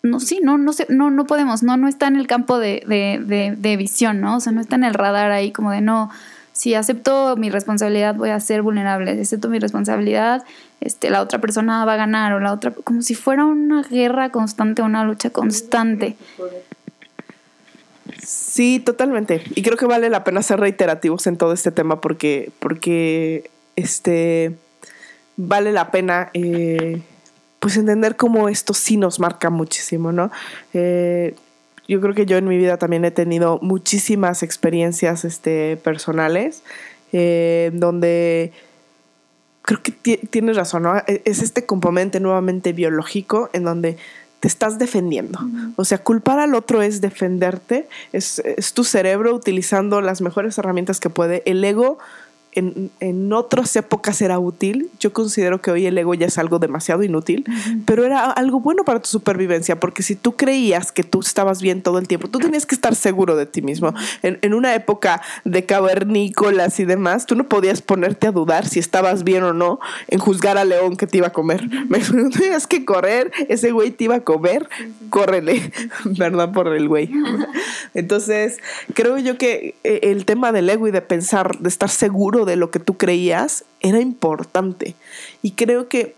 [0.03, 2.83] no, sí, no, no, sé, no, no podemos, no, no está en el campo de,
[2.87, 4.37] de, de, visión, ¿no?
[4.37, 6.11] O sea, no está en el radar ahí como de no,
[6.53, 10.45] si acepto mi responsabilidad voy a ser vulnerable, si acepto mi responsabilidad,
[10.81, 14.31] este, la otra persona va a ganar o la otra, como si fuera una guerra
[14.31, 16.17] constante, una lucha constante.
[18.27, 19.43] Sí, totalmente.
[19.55, 24.55] Y creo que vale la pena ser reiterativos en todo este tema porque, porque este,
[25.37, 27.01] vale la pena eh,
[27.61, 30.31] pues entender cómo esto sí nos marca muchísimo, ¿no?
[30.73, 31.35] Eh,
[31.87, 36.63] yo creo que yo en mi vida también he tenido muchísimas experiencias este, personales
[37.13, 38.53] eh, donde
[39.63, 40.97] creo que tienes razón, ¿no?
[41.07, 43.97] E-, es este componente nuevamente biológico en donde
[44.45, 45.39] te estás defendiendo.
[45.77, 51.01] O sea, culpar al otro es defenderte, es, es, tu cerebro utilizando las mejores herramientas
[51.01, 51.43] que puede.
[51.47, 51.97] El ego
[52.55, 54.91] en, en, otras épocas era útil.
[55.01, 57.45] Yo considero que hoy el ego ya es algo demasiado inútil,
[57.87, 61.83] pero era algo bueno para tu supervivencia, porque si tú creías que tú estabas bien
[61.83, 63.95] todo el tiempo, tú tenías que estar seguro de ti mismo.
[64.23, 68.79] En, en una época de cavernícolas y demás, tú no podías ponerte a dudar si
[68.79, 71.69] estabas bien o no en juzgar al león que te iba a comer.
[71.89, 74.69] Me tenías que correr, ese güey te iba a comer,
[75.11, 75.73] córrele,
[76.05, 76.53] ¿verdad?
[76.55, 77.11] Por el güey.
[77.95, 78.59] Entonces,
[78.95, 82.57] creo yo que eh, el tema del ego y de pensar, de estar seguro de
[82.57, 84.95] lo que tú creías era importante.
[85.43, 86.15] Y creo que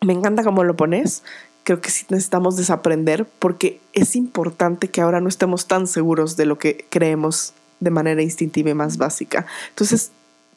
[0.00, 1.22] me encanta cómo lo pones.
[1.64, 6.46] Creo que sí necesitamos desaprender porque es importante que ahora no estemos tan seguros de
[6.46, 9.46] lo que creemos de manera instintiva y más básica.
[9.70, 10.10] Entonces,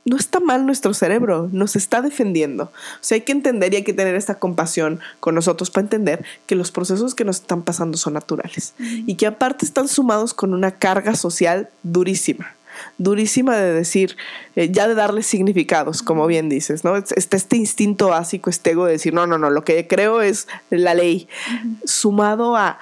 [0.07, 2.65] no está mal nuestro cerebro, nos está defendiendo.
[2.65, 6.23] O sea, hay que entender y hay que tener esta compasión con nosotros para entender
[6.45, 10.53] que los procesos que nos están pasando son naturales y que aparte están sumados con
[10.53, 12.56] una carga social durísima
[12.97, 14.17] durísima de decir,
[14.55, 16.95] eh, ya de darle significados, como bien dices, ¿no?
[16.95, 20.47] Está este instinto básico, este ego de decir, no, no, no, lo que creo es
[20.69, 21.27] la ley,
[21.85, 22.79] sumado a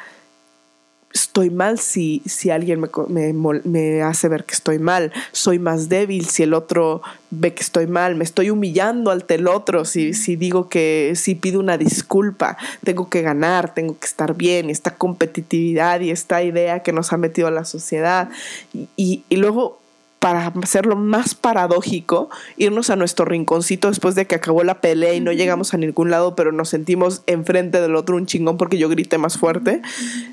[1.15, 6.27] estoy mal si, si alguien me, me, hace ver que estoy mal, soy más débil
[6.27, 10.35] si el otro ve que estoy mal, me estoy humillando ante el otro si, si
[10.35, 14.95] digo que si pido una disculpa, tengo que ganar, tengo que estar bien, y esta
[14.95, 18.29] competitividad y esta idea que nos ha metido a la sociedad.
[18.73, 19.84] y, y luego
[20.25, 25.19] para hacerlo más paradójico, irnos a nuestro rinconcito después de que acabó la pelea y
[25.19, 28.89] no llegamos a ningún lado, pero nos sentimos enfrente del otro un chingón porque yo
[28.89, 29.83] grité más fuerte,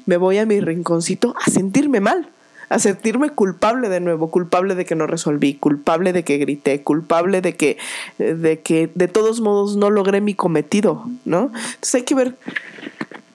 [0.06, 2.30] me voy a mi rinconcito a sentirme mal
[2.70, 7.42] a sentirme culpable de nuevo, culpable de que no resolví, culpable de que grité, culpable
[7.42, 7.76] de que,
[8.16, 11.52] de que de todos modos no logré mi cometido, ¿no?
[11.52, 12.34] Entonces hay que ver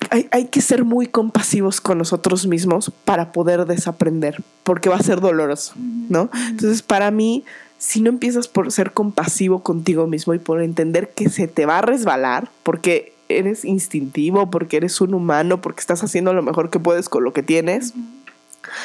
[0.10, 5.22] hay, que ser muy compasivos con nosotros mismos para poder desaprender, porque va a ser
[5.22, 5.74] doloroso,
[6.10, 6.30] ¿no?
[6.50, 7.44] Entonces, para mí,
[7.78, 11.80] si no empiezas por ser compasivo contigo mismo y por entender que se te va
[11.80, 16.80] a resbalar, porque eres instintivo, porque eres un humano, porque estás haciendo lo mejor que
[16.80, 17.94] puedes con lo que tienes.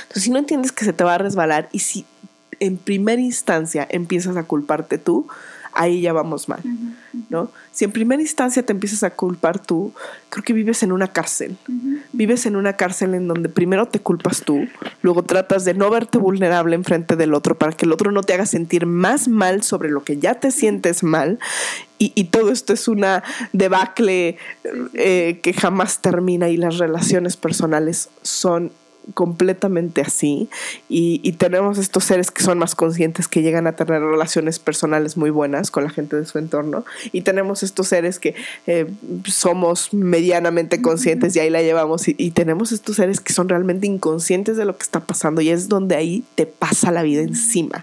[0.03, 2.05] Entonces, si no entiendes que se te va a resbalar y si
[2.61, 5.27] en primera instancia empiezas a culparte tú,
[5.73, 6.61] ahí ya vamos mal,
[7.29, 7.51] ¿no?
[7.73, 9.93] Si en primera instancia te empiezas a culpar tú,
[10.29, 11.57] creo que vives en una cárcel.
[12.13, 14.67] Vives en una cárcel en donde primero te culpas tú,
[15.03, 18.35] luego tratas de no verte vulnerable enfrente del otro para que el otro no te
[18.35, 21.39] haga sentir más mal sobre lo que ya te sientes mal.
[21.99, 24.37] Y, todo esto es una debacle
[24.95, 28.73] eh, que jamás termina y las relaciones personales son
[29.15, 30.49] completamente así.
[30.89, 35.31] Y, tenemos estos seres que son más conscientes que llegan a tener relaciones personales muy
[35.31, 36.85] buenas con la gente de su entorno.
[37.11, 38.35] Y tenemos estos seres que
[38.67, 38.87] eh,
[39.27, 42.07] somos medianamente conscientes y ahí la llevamos.
[42.07, 45.69] Y, tenemos estos seres que son realmente inconscientes de lo que está pasando y es
[45.69, 47.83] donde ahí te pasa la vida encima.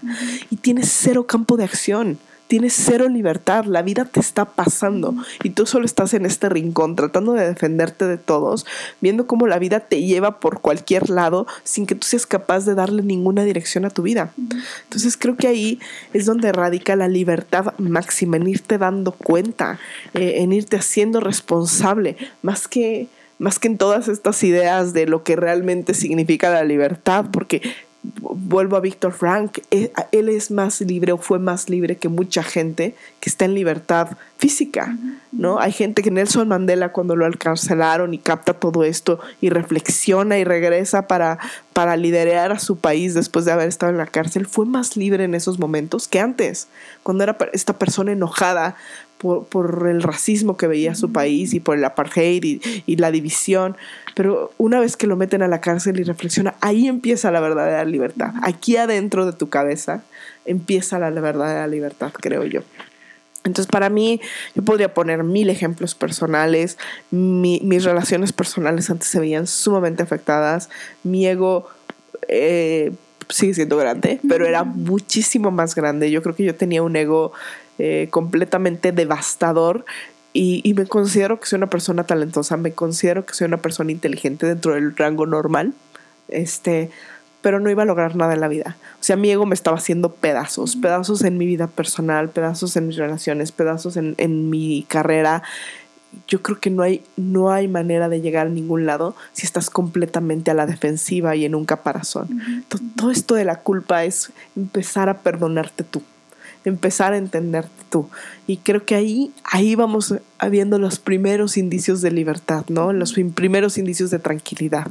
[0.50, 2.18] Y tienes cero campo de acción
[2.50, 6.96] tienes cero libertad, la vida te está pasando y tú solo estás en este rincón
[6.96, 8.66] tratando de defenderte de todos,
[9.00, 12.74] viendo cómo la vida te lleva por cualquier lado sin que tú seas capaz de
[12.74, 14.32] darle ninguna dirección a tu vida.
[14.82, 15.78] Entonces creo que ahí
[16.12, 19.78] es donde radica la libertad máxima, en irte dando cuenta,
[20.14, 23.06] eh, en irte haciendo responsable, más que
[23.38, 27.62] más que en todas estas ideas de lo que realmente significa la libertad, porque
[28.02, 32.42] vuelvo a Víctor Frank, eh, él es más libre o fue más libre que mucha
[32.42, 34.96] gente que está en libertad física,
[35.32, 35.60] ¿no?
[35.60, 40.44] Hay gente que Nelson Mandela cuando lo encarcelaron y capta todo esto y reflexiona y
[40.44, 41.38] regresa para,
[41.72, 45.24] para liderar a su país después de haber estado en la cárcel, fue más libre
[45.24, 46.68] en esos momentos que antes,
[47.02, 48.76] cuando era esta persona enojada
[49.20, 53.76] por, el racismo que veía su país y por el apartheid y, la división.
[54.14, 57.84] Pero una vez que lo meten a la cárcel y reflexiona, ahí empieza la verdadera
[57.84, 58.32] libertad.
[58.42, 60.02] Aquí adentro de tu cabeza
[60.46, 62.62] empieza la verdadera libertad, creo yo.
[63.44, 64.20] Entonces, para mí,
[64.54, 66.76] yo podría poner mil ejemplos personales.
[67.10, 70.68] mis relaciones personales antes se veían sumamente afectadas.
[71.02, 71.68] Mi ego
[72.28, 72.92] eh,
[73.28, 76.10] sigue siendo grande, pero era muchísimo más grande.
[76.10, 77.32] Yo creo que yo tenía un ego
[77.78, 79.84] eh, completamente devastador
[80.32, 84.46] y, me considero que soy una persona talentosa, me considero que soy una persona inteligente
[84.46, 85.72] dentro del rango normal,
[86.28, 86.90] este,
[87.42, 88.76] pero no iba a lograr nada en la vida.
[89.00, 92.86] O sea, mi ego me estaba haciendo pedazos, pedazos en mi vida personal, pedazos en
[92.86, 95.42] mis relaciones, pedazos en, en mi carrera.
[96.26, 99.70] Yo creo que no hay, no hay manera de llegar a ningún lado si estás
[99.70, 102.64] completamente a la defensiva y en un caparazón.
[102.96, 106.02] todo esto de la culpa es empezar a perdonarte tú
[106.64, 108.08] empezar a entenderte tú.
[108.46, 112.92] Y creo que ahí, ahí vamos habiendo los primeros indicios de libertad, ¿no?
[112.92, 114.88] Los primeros indicios de tranquilidad.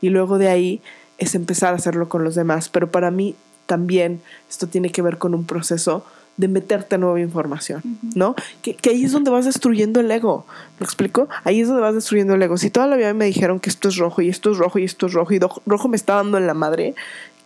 [0.00, 0.80] Y luego de ahí
[1.22, 2.68] es empezar a hacerlo con los demás.
[2.68, 3.34] Pero para mí
[3.66, 6.04] también esto tiene que ver con un proceso
[6.36, 7.82] de meterte nueva información,
[8.14, 8.34] ¿no?
[8.62, 10.46] Que, que, ahí es donde vas destruyendo el ego,
[10.80, 11.28] ¿me explico?
[11.44, 12.56] Ahí es donde vas destruyendo el ego.
[12.56, 14.84] Si toda la vida me dijeron que esto es rojo y esto es rojo y
[14.84, 16.94] esto es rojo y rojo me está dando en la madre,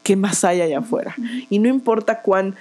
[0.04, 1.16] ¿qué más hay allá afuera?
[1.50, 2.54] Y no importa cuán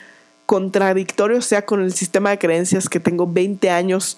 [0.48, 4.18] contradictorio sea con el sistema de creencias que tengo 20 años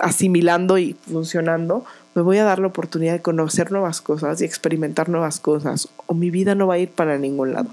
[0.00, 5.08] asimilando y funcionando, me voy a dar la oportunidad de conocer nuevas cosas y experimentar
[5.08, 7.70] nuevas cosas, o mi vida no va a ir para ningún lado.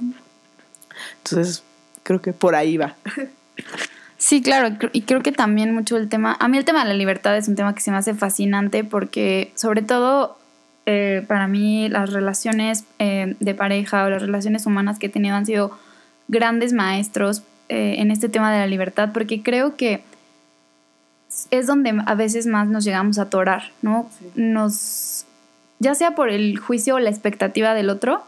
[1.23, 1.63] Entonces,
[2.03, 2.95] creo que por ahí va.
[4.17, 6.93] Sí, claro, y creo que también mucho el tema, a mí el tema de la
[6.93, 10.37] libertad es un tema que se me hace fascinante porque sobre todo
[10.85, 15.37] eh, para mí las relaciones eh, de pareja o las relaciones humanas que he tenido
[15.37, 15.71] han sido
[16.27, 20.03] grandes maestros eh, en este tema de la libertad, porque creo que
[21.51, 24.09] es donde a veces más nos llegamos a atorar, ¿no?
[24.35, 25.25] Nos,
[25.79, 28.23] ya sea por el juicio o la expectativa del otro,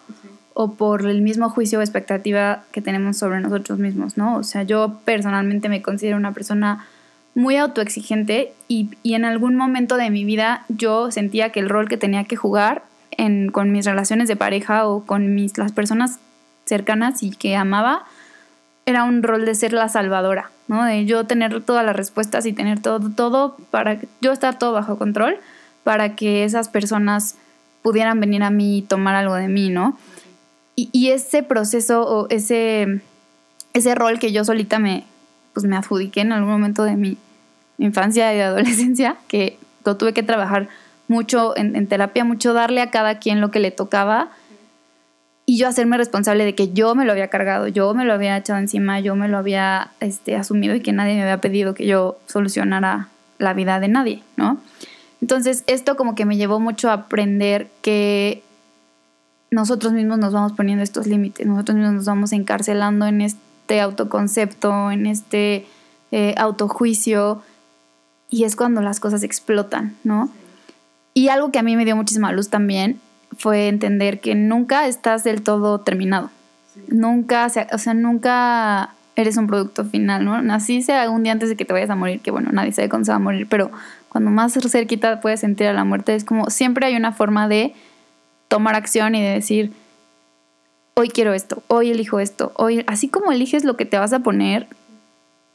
[0.54, 4.38] o por el mismo juicio o expectativa que tenemos sobre nosotros mismos, ¿no?
[4.38, 6.86] O sea, yo personalmente me considero una persona
[7.34, 11.88] muy autoexigente y, y en algún momento de mi vida yo sentía que el rol
[11.88, 16.20] que tenía que jugar en, con mis relaciones de pareja o con mis, las personas
[16.66, 18.06] cercanas y que amaba,
[18.86, 20.84] era un rol de ser la salvadora, ¿no?
[20.84, 24.98] De yo tener todas las respuestas y tener todo, todo para yo estar todo bajo
[24.98, 25.38] control
[25.84, 27.36] para que esas personas
[27.82, 29.98] pudieran venir a mí y tomar algo de mí, ¿no?
[30.76, 33.02] Y, ese proceso o ese,
[33.74, 35.04] ese rol que yo solita me,
[35.54, 37.18] pues me adjudiqué en algún momento de mi
[37.78, 40.70] infancia y adolescencia, que lo tuve que trabajar
[41.08, 44.32] mucho en, en terapia, mucho darle a cada quien lo que le tocaba
[45.52, 48.38] y yo hacerme responsable de que yo me lo había cargado, yo me lo había
[48.38, 51.86] echado encima, yo me lo había este, asumido y que nadie me había pedido que
[51.86, 54.62] yo solucionara la vida de nadie, ¿no?
[55.20, 58.44] Entonces, esto como que me llevó mucho a aprender que
[59.50, 64.90] nosotros mismos nos vamos poniendo estos límites, nosotros mismos nos vamos encarcelando en este autoconcepto,
[64.90, 65.68] en este
[66.14, 67.42] eh, autojuicio,
[68.30, 70.30] y es cuando las cosas explotan, ¿no?
[71.14, 73.02] Y algo que a mí me dio muchísima luz también
[73.38, 76.30] fue entender que nunca estás del todo terminado.
[76.88, 80.54] Nunca, o sea, nunca eres un producto final, ¿no?
[80.54, 82.90] Así sea un día antes de que te vayas a morir, que bueno, nadie sabe
[82.90, 83.72] cuándo se va a morir, pero
[84.10, 87.74] cuando más cerquita puedes sentir a la muerte, es como siempre hay una forma de
[88.48, 89.72] tomar acción y de decir,
[90.96, 94.20] hoy quiero esto, hoy elijo esto, hoy, así como eliges lo que te vas a
[94.20, 94.68] poner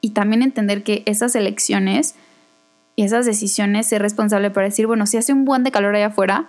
[0.01, 2.15] y también entender que esas elecciones
[2.95, 6.07] y esas decisiones, ser responsable para decir, bueno, si hace un buen de calor allá
[6.07, 6.47] afuera,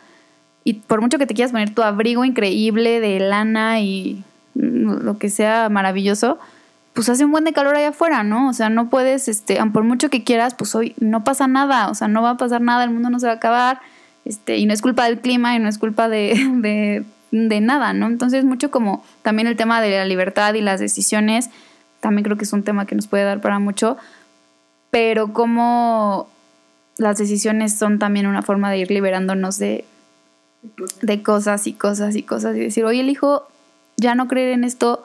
[0.68, 4.22] y por mucho que te quieras poner tu abrigo increíble de lana y
[4.54, 6.40] lo que sea maravilloso,
[6.92, 8.50] pues hace un buen de calor allá afuera, ¿no?
[8.50, 11.96] O sea, no puedes, este, por mucho que quieras, pues hoy no pasa nada, o
[11.96, 13.80] sea, no va a pasar nada, el mundo no se va a acabar,
[14.26, 17.94] este, y no es culpa del clima y no es culpa de, de, de nada,
[17.94, 18.08] ¿no?
[18.08, 21.50] Entonces, mucho como también el tema de la libertad y las decisiones,
[22.02, 23.96] también creo que es un tema que nos puede dar para mucho,
[24.92, 26.28] pero cómo
[26.98, 29.86] las decisiones son también una forma de ir liberándonos de,
[31.02, 33.48] de cosas y cosas y cosas y decir, oye, elijo
[33.98, 35.04] ya no creer en esto.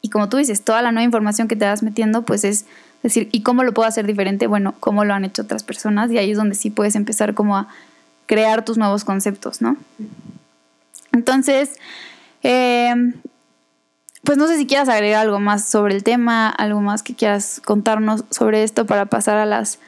[0.00, 2.66] Y como tú dices, toda la nueva información que te vas metiendo, pues es
[3.02, 4.46] decir, ¿y cómo lo puedo hacer diferente?
[4.46, 6.10] Bueno, ¿cómo lo han hecho otras personas?
[6.10, 7.68] Y ahí es donde sí puedes empezar como a
[8.26, 9.76] crear tus nuevos conceptos, ¿no?
[11.12, 11.78] Entonces,
[12.42, 12.94] eh,
[14.24, 17.60] pues no sé si quieras agregar algo más sobre el tema, algo más que quieras
[17.64, 19.78] contarnos sobre esto para pasar a las,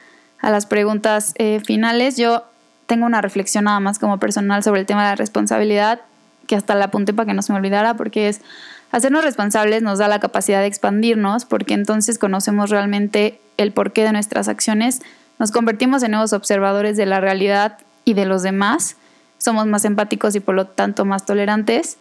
[0.40, 2.16] a las preguntas eh, finales.
[2.16, 2.44] Yo
[2.86, 6.00] tengo una reflexión nada más como personal sobre el tema de la responsabilidad,
[6.46, 8.40] que hasta la apunté para que no se me olvidara, porque es
[8.92, 14.12] hacernos responsables nos da la capacidad de expandirnos, porque entonces conocemos realmente el porqué de
[14.12, 15.02] nuestras acciones,
[15.38, 18.96] nos convertimos en nuevos observadores de la realidad y de los demás,
[19.38, 21.96] somos más empáticos y por lo tanto más tolerantes,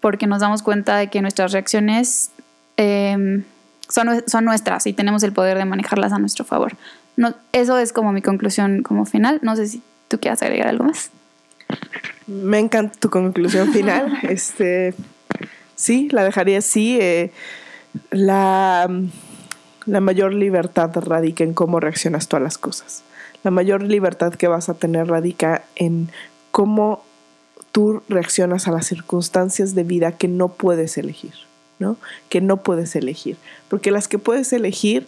[0.00, 2.30] porque nos damos cuenta de que nuestras reacciones
[2.76, 3.44] em,
[3.88, 6.76] son, son nuestras y tenemos el poder de manejarlas a nuestro favor.
[7.16, 9.40] No, eso es como mi conclusión como final.
[9.42, 11.10] No sé si tú quieras agregar algo más.
[12.26, 14.18] Me encanta tu conclusión final.
[14.22, 14.94] este,
[15.76, 16.98] sí, la dejaría así.
[17.00, 17.32] Eh,
[18.10, 18.88] la,
[19.86, 23.02] la mayor libertad radica en cómo reaccionas tú a las cosas.
[23.44, 26.10] La mayor libertad que vas a tener radica en
[26.50, 27.04] cómo
[27.72, 31.34] tú reaccionas a las circunstancias de vida que no puedes elegir,
[31.78, 31.96] ¿no?
[32.28, 33.36] Que no puedes elegir.
[33.68, 35.06] Porque las que puedes elegir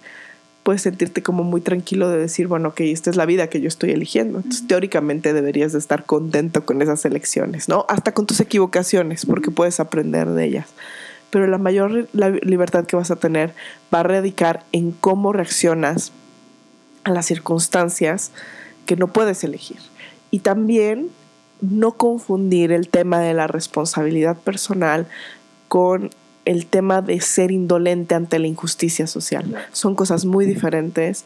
[0.63, 3.69] puedes sentirte como muy tranquilo de decir, bueno, ok, esta es la vida que yo
[3.69, 4.39] estoy eligiendo.
[4.39, 7.87] Entonces, teóricamente deberías de estar contento con esas elecciones, ¿no?
[7.89, 10.69] Hasta con tus equivocaciones, porque puedes aprender de ellas.
[11.31, 13.55] Pero la mayor libertad que vas a tener
[13.95, 16.13] va a radicar en cómo reaccionas
[17.05, 18.33] a las circunstancias
[18.85, 19.79] que no puedes elegir.
[20.31, 21.11] Y también
[21.61, 25.07] no confundir el tema de la responsabilidad personal
[25.69, 26.11] con
[26.45, 29.55] el tema de ser indolente ante la injusticia social.
[29.73, 31.25] Son cosas muy diferentes.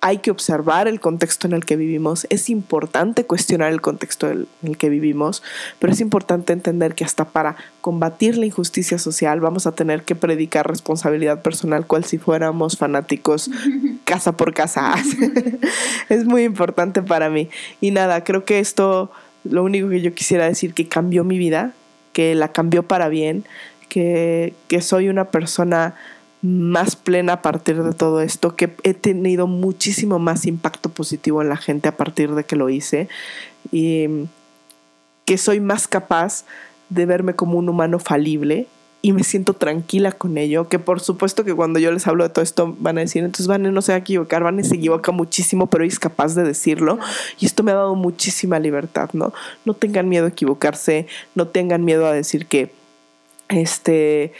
[0.00, 2.26] Hay que observar el contexto en el que vivimos.
[2.30, 5.42] Es importante cuestionar el contexto en el que vivimos,
[5.80, 10.14] pero es importante entender que hasta para combatir la injusticia social vamos a tener que
[10.14, 13.50] predicar responsabilidad personal cual si fuéramos fanáticos
[14.04, 14.94] casa por casa.
[16.08, 17.48] es muy importante para mí.
[17.80, 19.10] Y nada, creo que esto,
[19.42, 21.72] lo único que yo quisiera decir que cambió mi vida,
[22.12, 23.44] que la cambió para bien,
[23.88, 25.94] que, soy una persona
[26.42, 31.48] más plena a partir de todo esto, que he tenido muchísimo más impacto positivo en
[31.48, 33.08] la gente a partir de que lo hice
[33.72, 34.06] y
[35.24, 36.44] que soy más capaz
[36.90, 38.68] de verme como un humano falible
[39.00, 42.30] y me siento tranquila con ello, que por supuesto que cuando yo les hablo de
[42.30, 45.12] todo esto van a decir, entonces Van no se va a equivocar, Van se equivoca
[45.12, 46.98] muchísimo, pero es capaz de decirlo
[47.38, 49.32] y esto me ha dado muchísima libertad, ¿no?
[49.64, 52.72] No tengan miedo a equivocarse, no tengan miedo a decir que
[53.48, 54.32] este,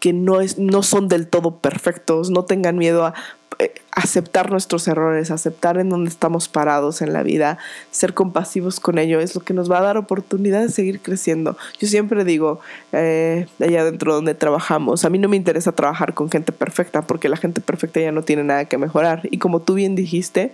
[0.00, 3.14] que no, es, no son del todo perfectos, no tengan miedo a
[3.58, 7.58] eh, aceptar nuestros errores, aceptar en dónde estamos parados en la vida,
[7.90, 11.56] ser compasivos con ello, es lo que nos va a dar oportunidad de seguir creciendo.
[11.78, 12.60] Yo siempre digo,
[12.92, 17.28] eh, allá dentro donde trabajamos, a mí no me interesa trabajar con gente perfecta, porque
[17.28, 19.28] la gente perfecta ya no tiene nada que mejorar.
[19.30, 20.52] Y como tú bien dijiste,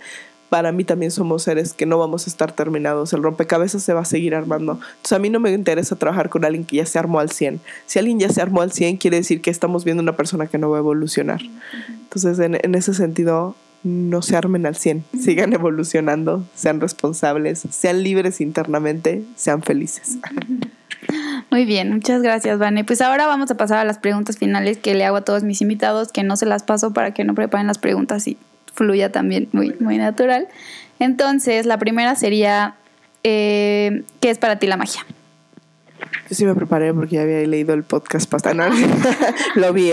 [0.49, 3.13] para mí también somos seres que no vamos a estar terminados.
[3.13, 4.73] El rompecabezas se va a seguir armando.
[4.73, 7.61] Entonces a mí no me interesa trabajar con alguien que ya se armó al 100.
[7.85, 10.57] Si alguien ya se armó al 100, quiere decir que estamos viendo una persona que
[10.57, 11.41] no va a evolucionar.
[11.87, 15.05] Entonces en, en ese sentido, no se armen al 100.
[15.19, 20.17] Sigan evolucionando, sean responsables, sean libres internamente, sean felices.
[21.51, 22.83] Muy bien, muchas gracias, Vane.
[22.83, 25.61] Pues ahora vamos a pasar a las preguntas finales que le hago a todos mis
[25.61, 28.37] invitados, que no se las paso para que no preparen las preguntas y
[28.79, 30.47] fluya también muy, muy natural.
[30.99, 32.75] Entonces, la primera sería,
[33.23, 35.05] eh, ¿qué es para ti la magia?
[36.29, 38.69] Yo sí me preparé porque ya había leído el podcast pasado.
[39.55, 39.91] Lo vi,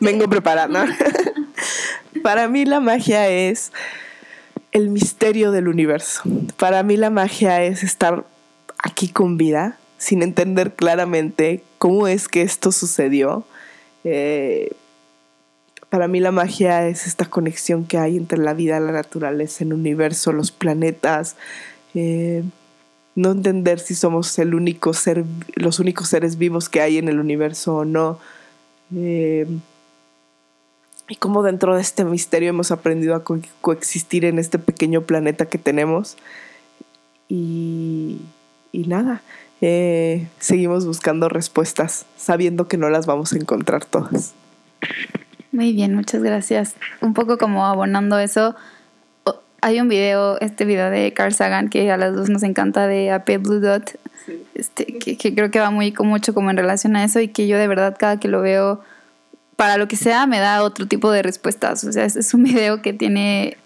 [0.00, 0.80] vengo preparando.
[2.22, 3.72] Para mí la magia es
[4.72, 6.22] el misterio del universo.
[6.58, 8.24] Para mí la magia es estar
[8.78, 13.46] aquí con vida, sin entender claramente cómo es que esto sucedió.
[14.04, 14.72] Eh,
[15.94, 19.72] para mí la magia es esta conexión que hay entre la vida, la naturaleza, el
[19.72, 21.36] universo, los planetas.
[21.94, 22.42] Eh,
[23.14, 25.22] no entender si somos el único ser,
[25.54, 28.18] los únicos seres vivos que hay en el universo o no.
[28.92, 29.46] Eh,
[31.08, 33.22] y cómo dentro de este misterio hemos aprendido a
[33.60, 36.16] coexistir en este pequeño planeta que tenemos.
[37.28, 38.20] Y,
[38.72, 39.22] nada,
[39.60, 44.34] eh, seguimos buscando respuestas, sabiendo que no las vamos a encontrar todas.
[45.54, 46.74] Muy bien, muchas gracias.
[47.00, 48.56] Un poco como abonando eso,
[49.60, 53.12] hay un video, este video de Carl Sagan que a las dos nos encanta de
[53.12, 53.96] AP Blue Dot,
[54.56, 57.56] este, que, creo que va muy mucho como en relación a eso y que yo
[57.56, 58.80] de verdad cada que lo veo
[59.54, 61.84] para lo que sea me da otro tipo de respuestas.
[61.84, 63.56] O sea, es, un video que tiene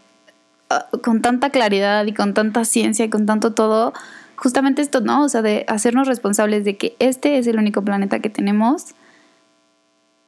[0.68, 3.94] ah, con tanta claridad y con tanta ciencia y con tanto todo,
[4.36, 5.24] justamente esto, ¿no?
[5.24, 8.94] O sea, de hacernos responsables de que este es el único planeta que tenemos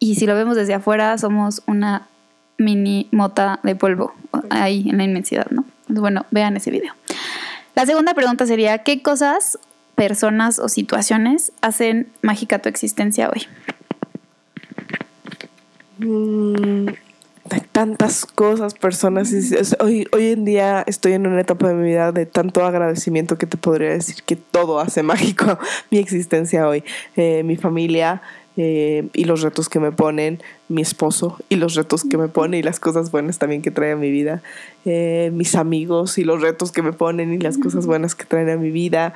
[0.01, 2.09] y si lo vemos desde afuera somos una
[2.59, 4.13] mini mota de polvo
[4.51, 5.65] ahí en la inmensidad, ¿no?
[5.89, 6.95] bueno, vean ese video.
[7.75, 9.59] La segunda pregunta sería, ¿qué cosas,
[9.95, 13.47] personas o situaciones hacen mágica tu existencia hoy?
[15.99, 16.89] Mm,
[17.51, 19.33] hay tantas cosas, personas.
[19.81, 23.47] Hoy, hoy en día estoy en una etapa de mi vida de tanto agradecimiento que
[23.47, 25.59] te podría decir que todo hace mágico
[25.91, 26.85] mi existencia hoy.
[27.17, 28.23] Eh, mi familia,
[28.57, 32.59] eh, y los retos que me ponen mi esposo y los retos que me pone
[32.59, 34.43] y las cosas buenas también que trae a mi vida,
[34.85, 38.51] eh, mis amigos y los retos que me ponen y las cosas buenas que traen
[38.51, 39.15] a mi vida,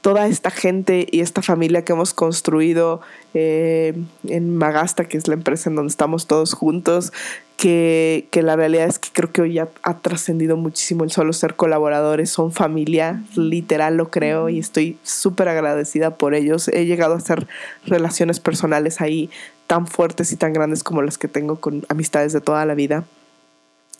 [0.00, 3.00] toda esta gente y esta familia que hemos construido
[3.34, 3.94] eh,
[4.26, 7.12] en Magasta, que es la empresa en donde estamos todos juntos,
[7.58, 11.32] que, que la realidad es que creo que hoy ya ha trascendido muchísimo el solo
[11.32, 16.68] ser colaboradores, son familia, literal lo creo y estoy súper agradecida por ellos.
[16.68, 17.48] He llegado a hacer
[17.84, 19.28] relaciones personales ahí
[19.66, 23.02] tan fuertes y tan grandes como las que tengo con amistades de toda la vida.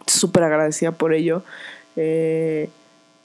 [0.06, 1.42] Súper agradecida por ello.
[1.96, 2.70] Eh,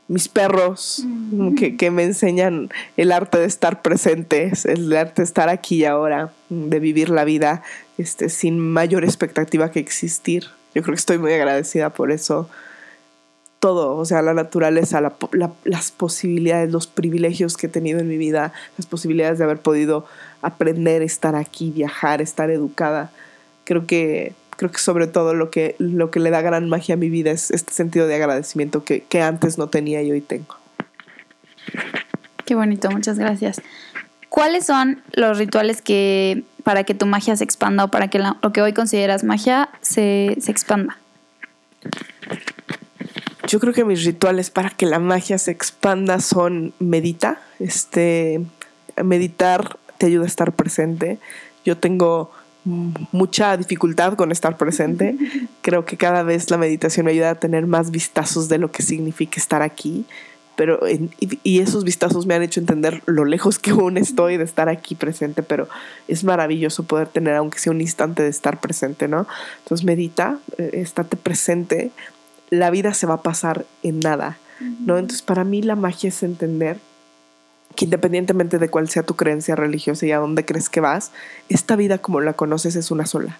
[0.08, 1.56] mis perros mm.
[1.56, 6.34] que, me enseñan el arte de estar presentes, el arte de estar aquí y ahora,
[6.50, 7.64] de vivir la vida
[7.98, 10.46] este, sin mayor expectativa que existir.
[10.76, 12.50] Yo creo que estoy muy agradecida por eso.
[13.60, 15.02] Todo, o sea, la naturaleza,
[15.64, 20.06] las posibilidades, los privilegios que he tenido en mi vida, las posibilidades de haber podido
[20.42, 23.12] aprender, estar aquí, viajar, estar educada.
[23.64, 26.98] Creo que creo que sobre todo lo que, lo que le da gran magia a
[26.98, 30.56] mi vida es este sentido de agradecimiento que, antes no tenía y hoy tengo.
[32.46, 33.62] Qué bonito, muchas gracias.
[34.30, 38.54] ¿Cuáles son los rituales que para que tu magia se expanda o para que lo
[38.54, 40.98] que hoy consideras magia se, se expanda?
[43.48, 47.40] Yo creo que mis rituales para que la magia se expanda son medita.
[47.60, 48.42] Este,
[49.04, 51.20] meditar te ayuda a estar presente.
[51.66, 52.32] Yo tengo
[52.66, 55.18] mucha dificultad con estar presente.
[55.62, 58.84] Creo que cada vez la meditación me ayuda a tener más vistazos de lo que
[58.84, 60.06] significa estar aquí.
[60.56, 64.70] Pero y, esos vistazos me han hecho entender lo lejos que aún estoy de estar
[64.70, 65.68] aquí presente, pero
[66.08, 69.26] es maravilloso poder tener, aunque sea un instante de estar presente, ¿no?
[69.64, 71.92] Entonces medita, eh, estate presente,
[72.52, 74.38] la vida se va a pasar en nada,
[74.80, 75.00] ¿no?
[75.00, 76.78] Entonces para mí la magia es entender
[77.76, 81.12] que independientemente de cuál sea tu creencia religiosa y a dónde crees que vas,
[81.50, 83.40] esta vida como la conoces es una sola.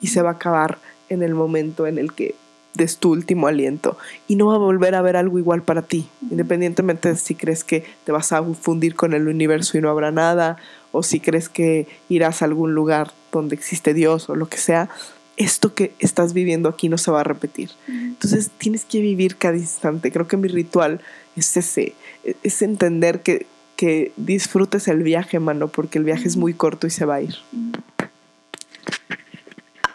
[0.00, 2.34] Y se va a acabar en el momento en el que
[2.74, 3.98] des tu último aliento.
[4.28, 7.64] Y no va a volver a haber algo igual para ti, independientemente de si crees
[7.64, 10.56] que te vas a fundir con el universo y no habrá nada
[10.92, 14.88] o si crees que irás a algún lugar donde existe Dios o lo que sea,
[15.36, 17.70] esto que estás viviendo aquí no se va a repetir.
[17.88, 20.12] Entonces tienes que vivir cada instante.
[20.12, 21.00] Creo que mi ritual
[21.36, 21.94] es ese,
[22.42, 23.46] es entender que
[23.80, 27.22] que disfrutes el viaje, mano, porque el viaje es muy corto y se va a
[27.22, 27.36] ir.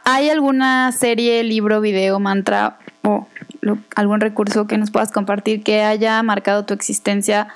[0.03, 3.27] ¿Hay alguna serie, libro, video, mantra o
[3.95, 7.49] algún recurso que nos puedas compartir que haya marcado tu existencia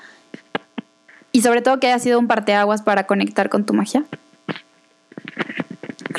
[1.32, 4.04] y sobre todo que haya sido un parteaguas para conectar con tu magia?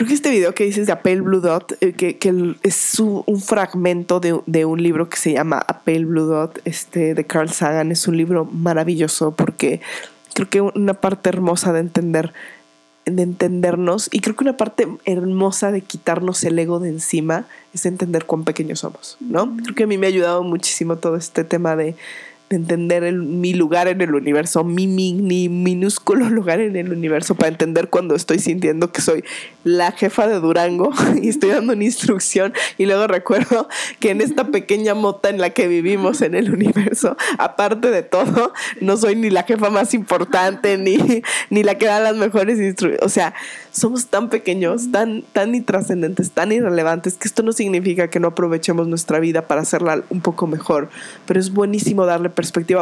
[0.01, 4.19] Creo que este video que dices de Apple Blue Dot, eh, que, es un fragmento
[4.19, 8.17] de, un libro que se llama Apple Blue Dot, este, de Carl Sagan, es un
[8.17, 9.79] libro maravilloso porque
[10.33, 12.33] creo que una parte hermosa de entender
[13.05, 17.85] de entendernos y creo que una parte hermosa de quitarnos el ego de encima es
[17.85, 19.55] entender cuán pequeños somos, ¿no?
[19.57, 21.95] Creo que a mí me ha ayudado muchísimo todo este tema de
[22.55, 27.89] entender mi lugar en el universo, mi, mi, minúsculo lugar en el universo, para entender
[27.89, 29.23] cuando estoy sintiendo que soy
[29.63, 30.91] la jefa de Durango
[31.21, 33.67] y estoy dando una instrucción y luego recuerdo
[33.99, 38.53] que en esta pequeña mota en la que vivimos en el universo, aparte de todo,
[38.79, 43.05] no soy ni la jefa más importante ni, ni la que da las mejores instrucciones.
[43.05, 43.33] O sea,
[43.71, 48.87] somos tan pequeños, tan, tan intrascendentes, tan irrelevantes, que esto no significa que no aprovechemos
[48.87, 50.89] nuestra vida para hacerla un poco mejor,
[51.25, 52.29] pero es buenísimo darle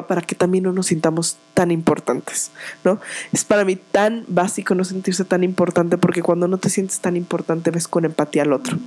[0.07, 2.51] para que también no nos sintamos tan importantes,
[2.83, 2.99] ¿no?
[3.31, 7.15] Es para mí tan básico no sentirse tan importante porque cuando no te sientes tan
[7.15, 8.77] importante ves con empatía al otro.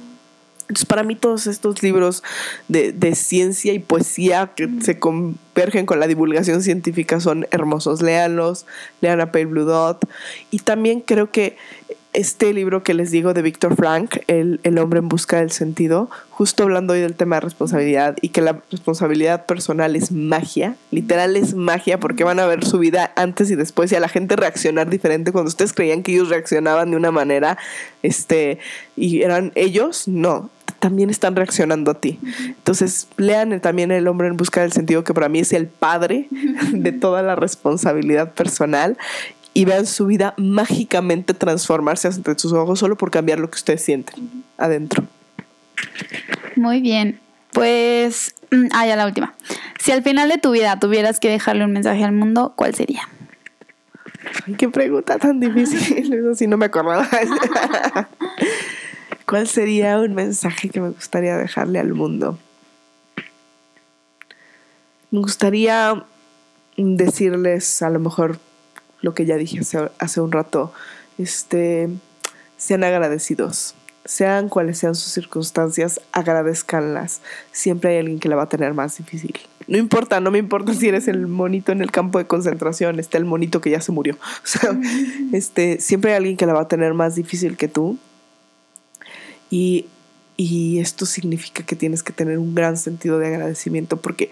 [0.63, 2.23] Entonces, para mí todos estos libros
[2.69, 8.01] de, de, ciencia y poesía que se convergen con la divulgación científica son hermosos.
[8.01, 8.65] Léanlos,
[9.03, 10.09] lean a Pale Blue Dot.
[10.51, 11.59] Y también creo que
[12.13, 16.11] este libro que les digo de Víctor Frank, el, el, hombre en busca del sentido,
[16.31, 21.37] justo hablando hoy del tema de responsabilidad y que la responsabilidad personal es magia, literal
[21.37, 24.37] es magia porque van a ver su vida antes y después y a la gente
[24.37, 25.33] reaccionar diferente.
[25.33, 27.57] Cuando ustedes creían que ellos reaccionaban de una manera
[28.03, 28.59] este
[28.95, 30.51] y eran ellos, no,
[30.81, 32.19] también están reaccionando a ti.
[32.49, 36.27] Entonces, lean también El hombre en busca del sentido que para mí es el padre
[36.73, 38.99] de toda la responsabilidad personal
[39.55, 43.83] y vean su vida mágicamente transformarse ante sus ojos solo por cambiar lo que ustedes
[43.83, 45.05] sienten adentro.
[46.57, 47.21] Muy bien.
[47.53, 49.35] Pues, mm, ah, ya la última.
[49.79, 53.09] Si al final de tu vida tuvieras que dejarle un mensaje al mundo, ¿cuál sería?
[54.47, 56.15] Ay, qué pregunta tan difícil.
[56.15, 57.09] Eso sí no me acordaba.
[59.27, 62.39] ¿Cuál sería un mensaje que me gustaría dejarle al mundo?
[65.11, 66.05] Me gustaría
[66.77, 68.39] decirles a lo mejor
[69.03, 69.61] lo que ya dije
[69.99, 70.73] hace, un rato,
[71.19, 71.89] este,
[72.57, 73.75] sean agradecidos.
[74.05, 77.21] Sean cuales sean sus circunstancias, agradezcanlas.
[77.53, 79.39] Siempre hay alguien que la va a tener más difícil.
[79.69, 83.19] No importa, no me importa si eres el monito en el campo de concentración, está
[83.19, 84.17] el monito que ya se murió.
[84.45, 84.77] O sea,
[85.33, 87.99] este, siempre hay alguien que la va a tener más difícil que tú.
[89.51, 89.87] Y,
[90.37, 94.31] y esto significa que tienes que tener un gran sentido de agradecimiento, porque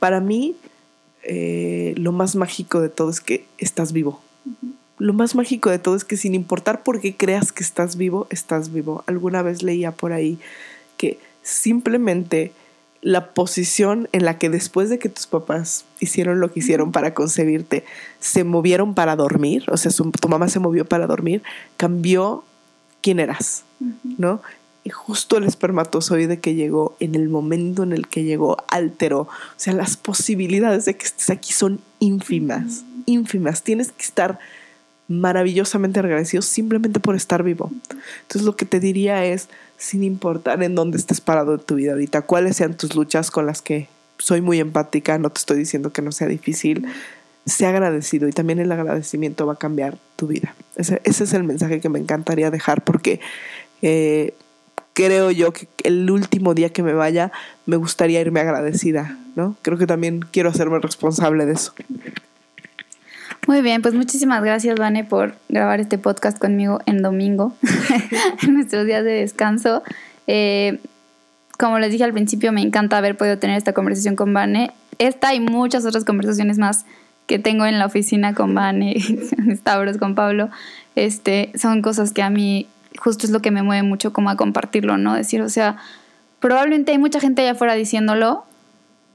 [0.00, 0.56] para mí
[1.22, 4.20] eh, lo más mágico de todo es que estás vivo.
[4.98, 8.26] Lo más mágico de todo es que sin importar por qué creas que estás vivo,
[8.30, 9.04] estás vivo.
[9.06, 10.38] Alguna vez leía por ahí
[10.96, 12.52] que simplemente
[13.00, 17.14] la posición en la que después de que tus papás hicieron lo que hicieron para
[17.14, 17.84] concebirte,
[18.20, 21.42] se movieron para dormir, o sea, tu mamá se movió para dormir,
[21.76, 22.44] cambió
[23.00, 23.64] quién eras,
[24.18, 24.40] ¿no?
[24.84, 29.20] Y justo el espermatozoide que llegó, en el momento en el que llegó, alteró.
[29.20, 33.62] O sea, las posibilidades de que estés aquí son ínfimas, ínfimas.
[33.62, 34.38] Tienes que estar
[35.08, 37.70] maravillosamente agradecido simplemente por estar vivo.
[38.22, 41.92] Entonces lo que te diría es, sin importar en dónde estés parado en tu vida
[41.92, 45.92] ahorita, cuáles sean tus luchas con las que soy muy empática, no te estoy diciendo
[45.92, 46.86] que no sea difícil,
[47.44, 50.54] sea agradecido y también el agradecimiento va a cambiar tu vida.
[50.76, 53.20] Ese, ese es el mensaje que me encantaría dejar porque
[53.82, 54.34] eh,
[54.92, 57.32] creo yo que el último día que me vaya
[57.66, 59.56] me gustaría irme agradecida, ¿no?
[59.62, 61.72] Creo que también quiero hacerme responsable de eso.
[63.46, 67.56] Muy bien, pues muchísimas gracias, Vane, por grabar este podcast conmigo en domingo,
[68.42, 69.82] en nuestros días de descanso.
[70.28, 70.78] Eh,
[71.58, 74.70] como les dije al principio, me encanta haber podido tener esta conversación con Vane.
[74.98, 76.84] Esta y muchas otras conversaciones más
[77.26, 78.96] que tengo en la oficina con Vane,
[79.38, 80.50] en Stavros, con Pablo,
[80.94, 82.68] este, son cosas que a mí
[82.98, 85.14] justo es lo que me mueve mucho como a compartirlo, ¿no?
[85.14, 85.76] Decir, o sea,
[86.40, 88.44] probablemente hay mucha gente allá afuera diciéndolo,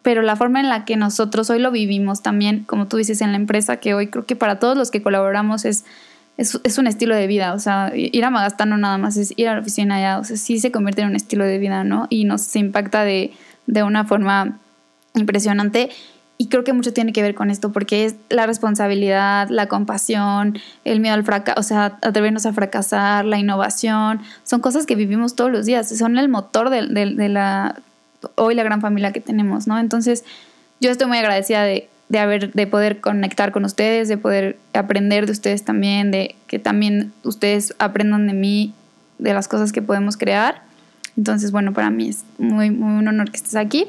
[0.01, 3.31] pero la forma en la que nosotros hoy lo vivimos también, como tú dices, en
[3.31, 5.85] la empresa, que hoy creo que para todos los que colaboramos es,
[6.37, 9.55] es, un estilo de vida, o sea, ir a Magastano nada más es ir a
[9.55, 12.07] la oficina ya, o sea, sí se convierte en un estilo de vida, ¿no?
[12.09, 13.33] Y nos impacta de,
[13.65, 14.59] de una forma
[15.15, 15.89] impresionante
[16.37, 20.59] y creo que mucho tiene que ver con esto, porque es la responsabilidad, la compasión,
[20.85, 25.35] el miedo al fracaso, o sea, atrevernos a fracasar, la innovación, son cosas que vivimos
[25.35, 27.81] todos los días, son el motor de, de, la,
[28.35, 29.79] hoy la gran familia que tenemos, ¿no?
[29.79, 30.25] Entonces,
[30.79, 35.25] yo estoy muy agradecida de, de, haber, de poder conectar con ustedes, de poder aprender
[35.25, 38.75] de ustedes también, de que también ustedes aprendan de mí,
[39.17, 40.61] de las cosas que podemos crear.
[41.17, 43.87] Entonces, bueno, para mí es muy, muy un honor que estés aquí.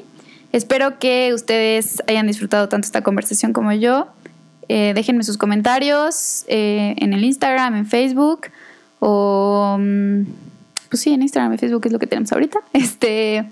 [0.51, 4.07] Espero que ustedes hayan disfrutado tanto esta conversación como yo.
[4.67, 8.47] Eh, déjenme sus comentarios eh, en el Instagram, en Facebook
[8.99, 10.23] o mm,
[10.89, 12.59] pues sí, en Instagram y Facebook es lo que tenemos ahorita.
[12.73, 13.45] Este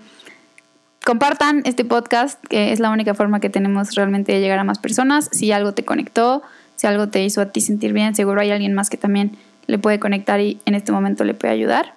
[1.06, 4.78] compartan este podcast, que es la única forma que tenemos realmente de llegar a más
[4.78, 5.30] personas.
[5.32, 6.42] Si algo te conectó,
[6.76, 9.38] si algo te hizo a ti sentir bien, seguro hay alguien más que también
[9.68, 11.94] le puede conectar y en este momento le puede ayudar.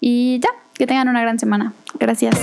[0.00, 1.72] Y ya, que tengan una gran semana.
[1.98, 2.36] Gracias.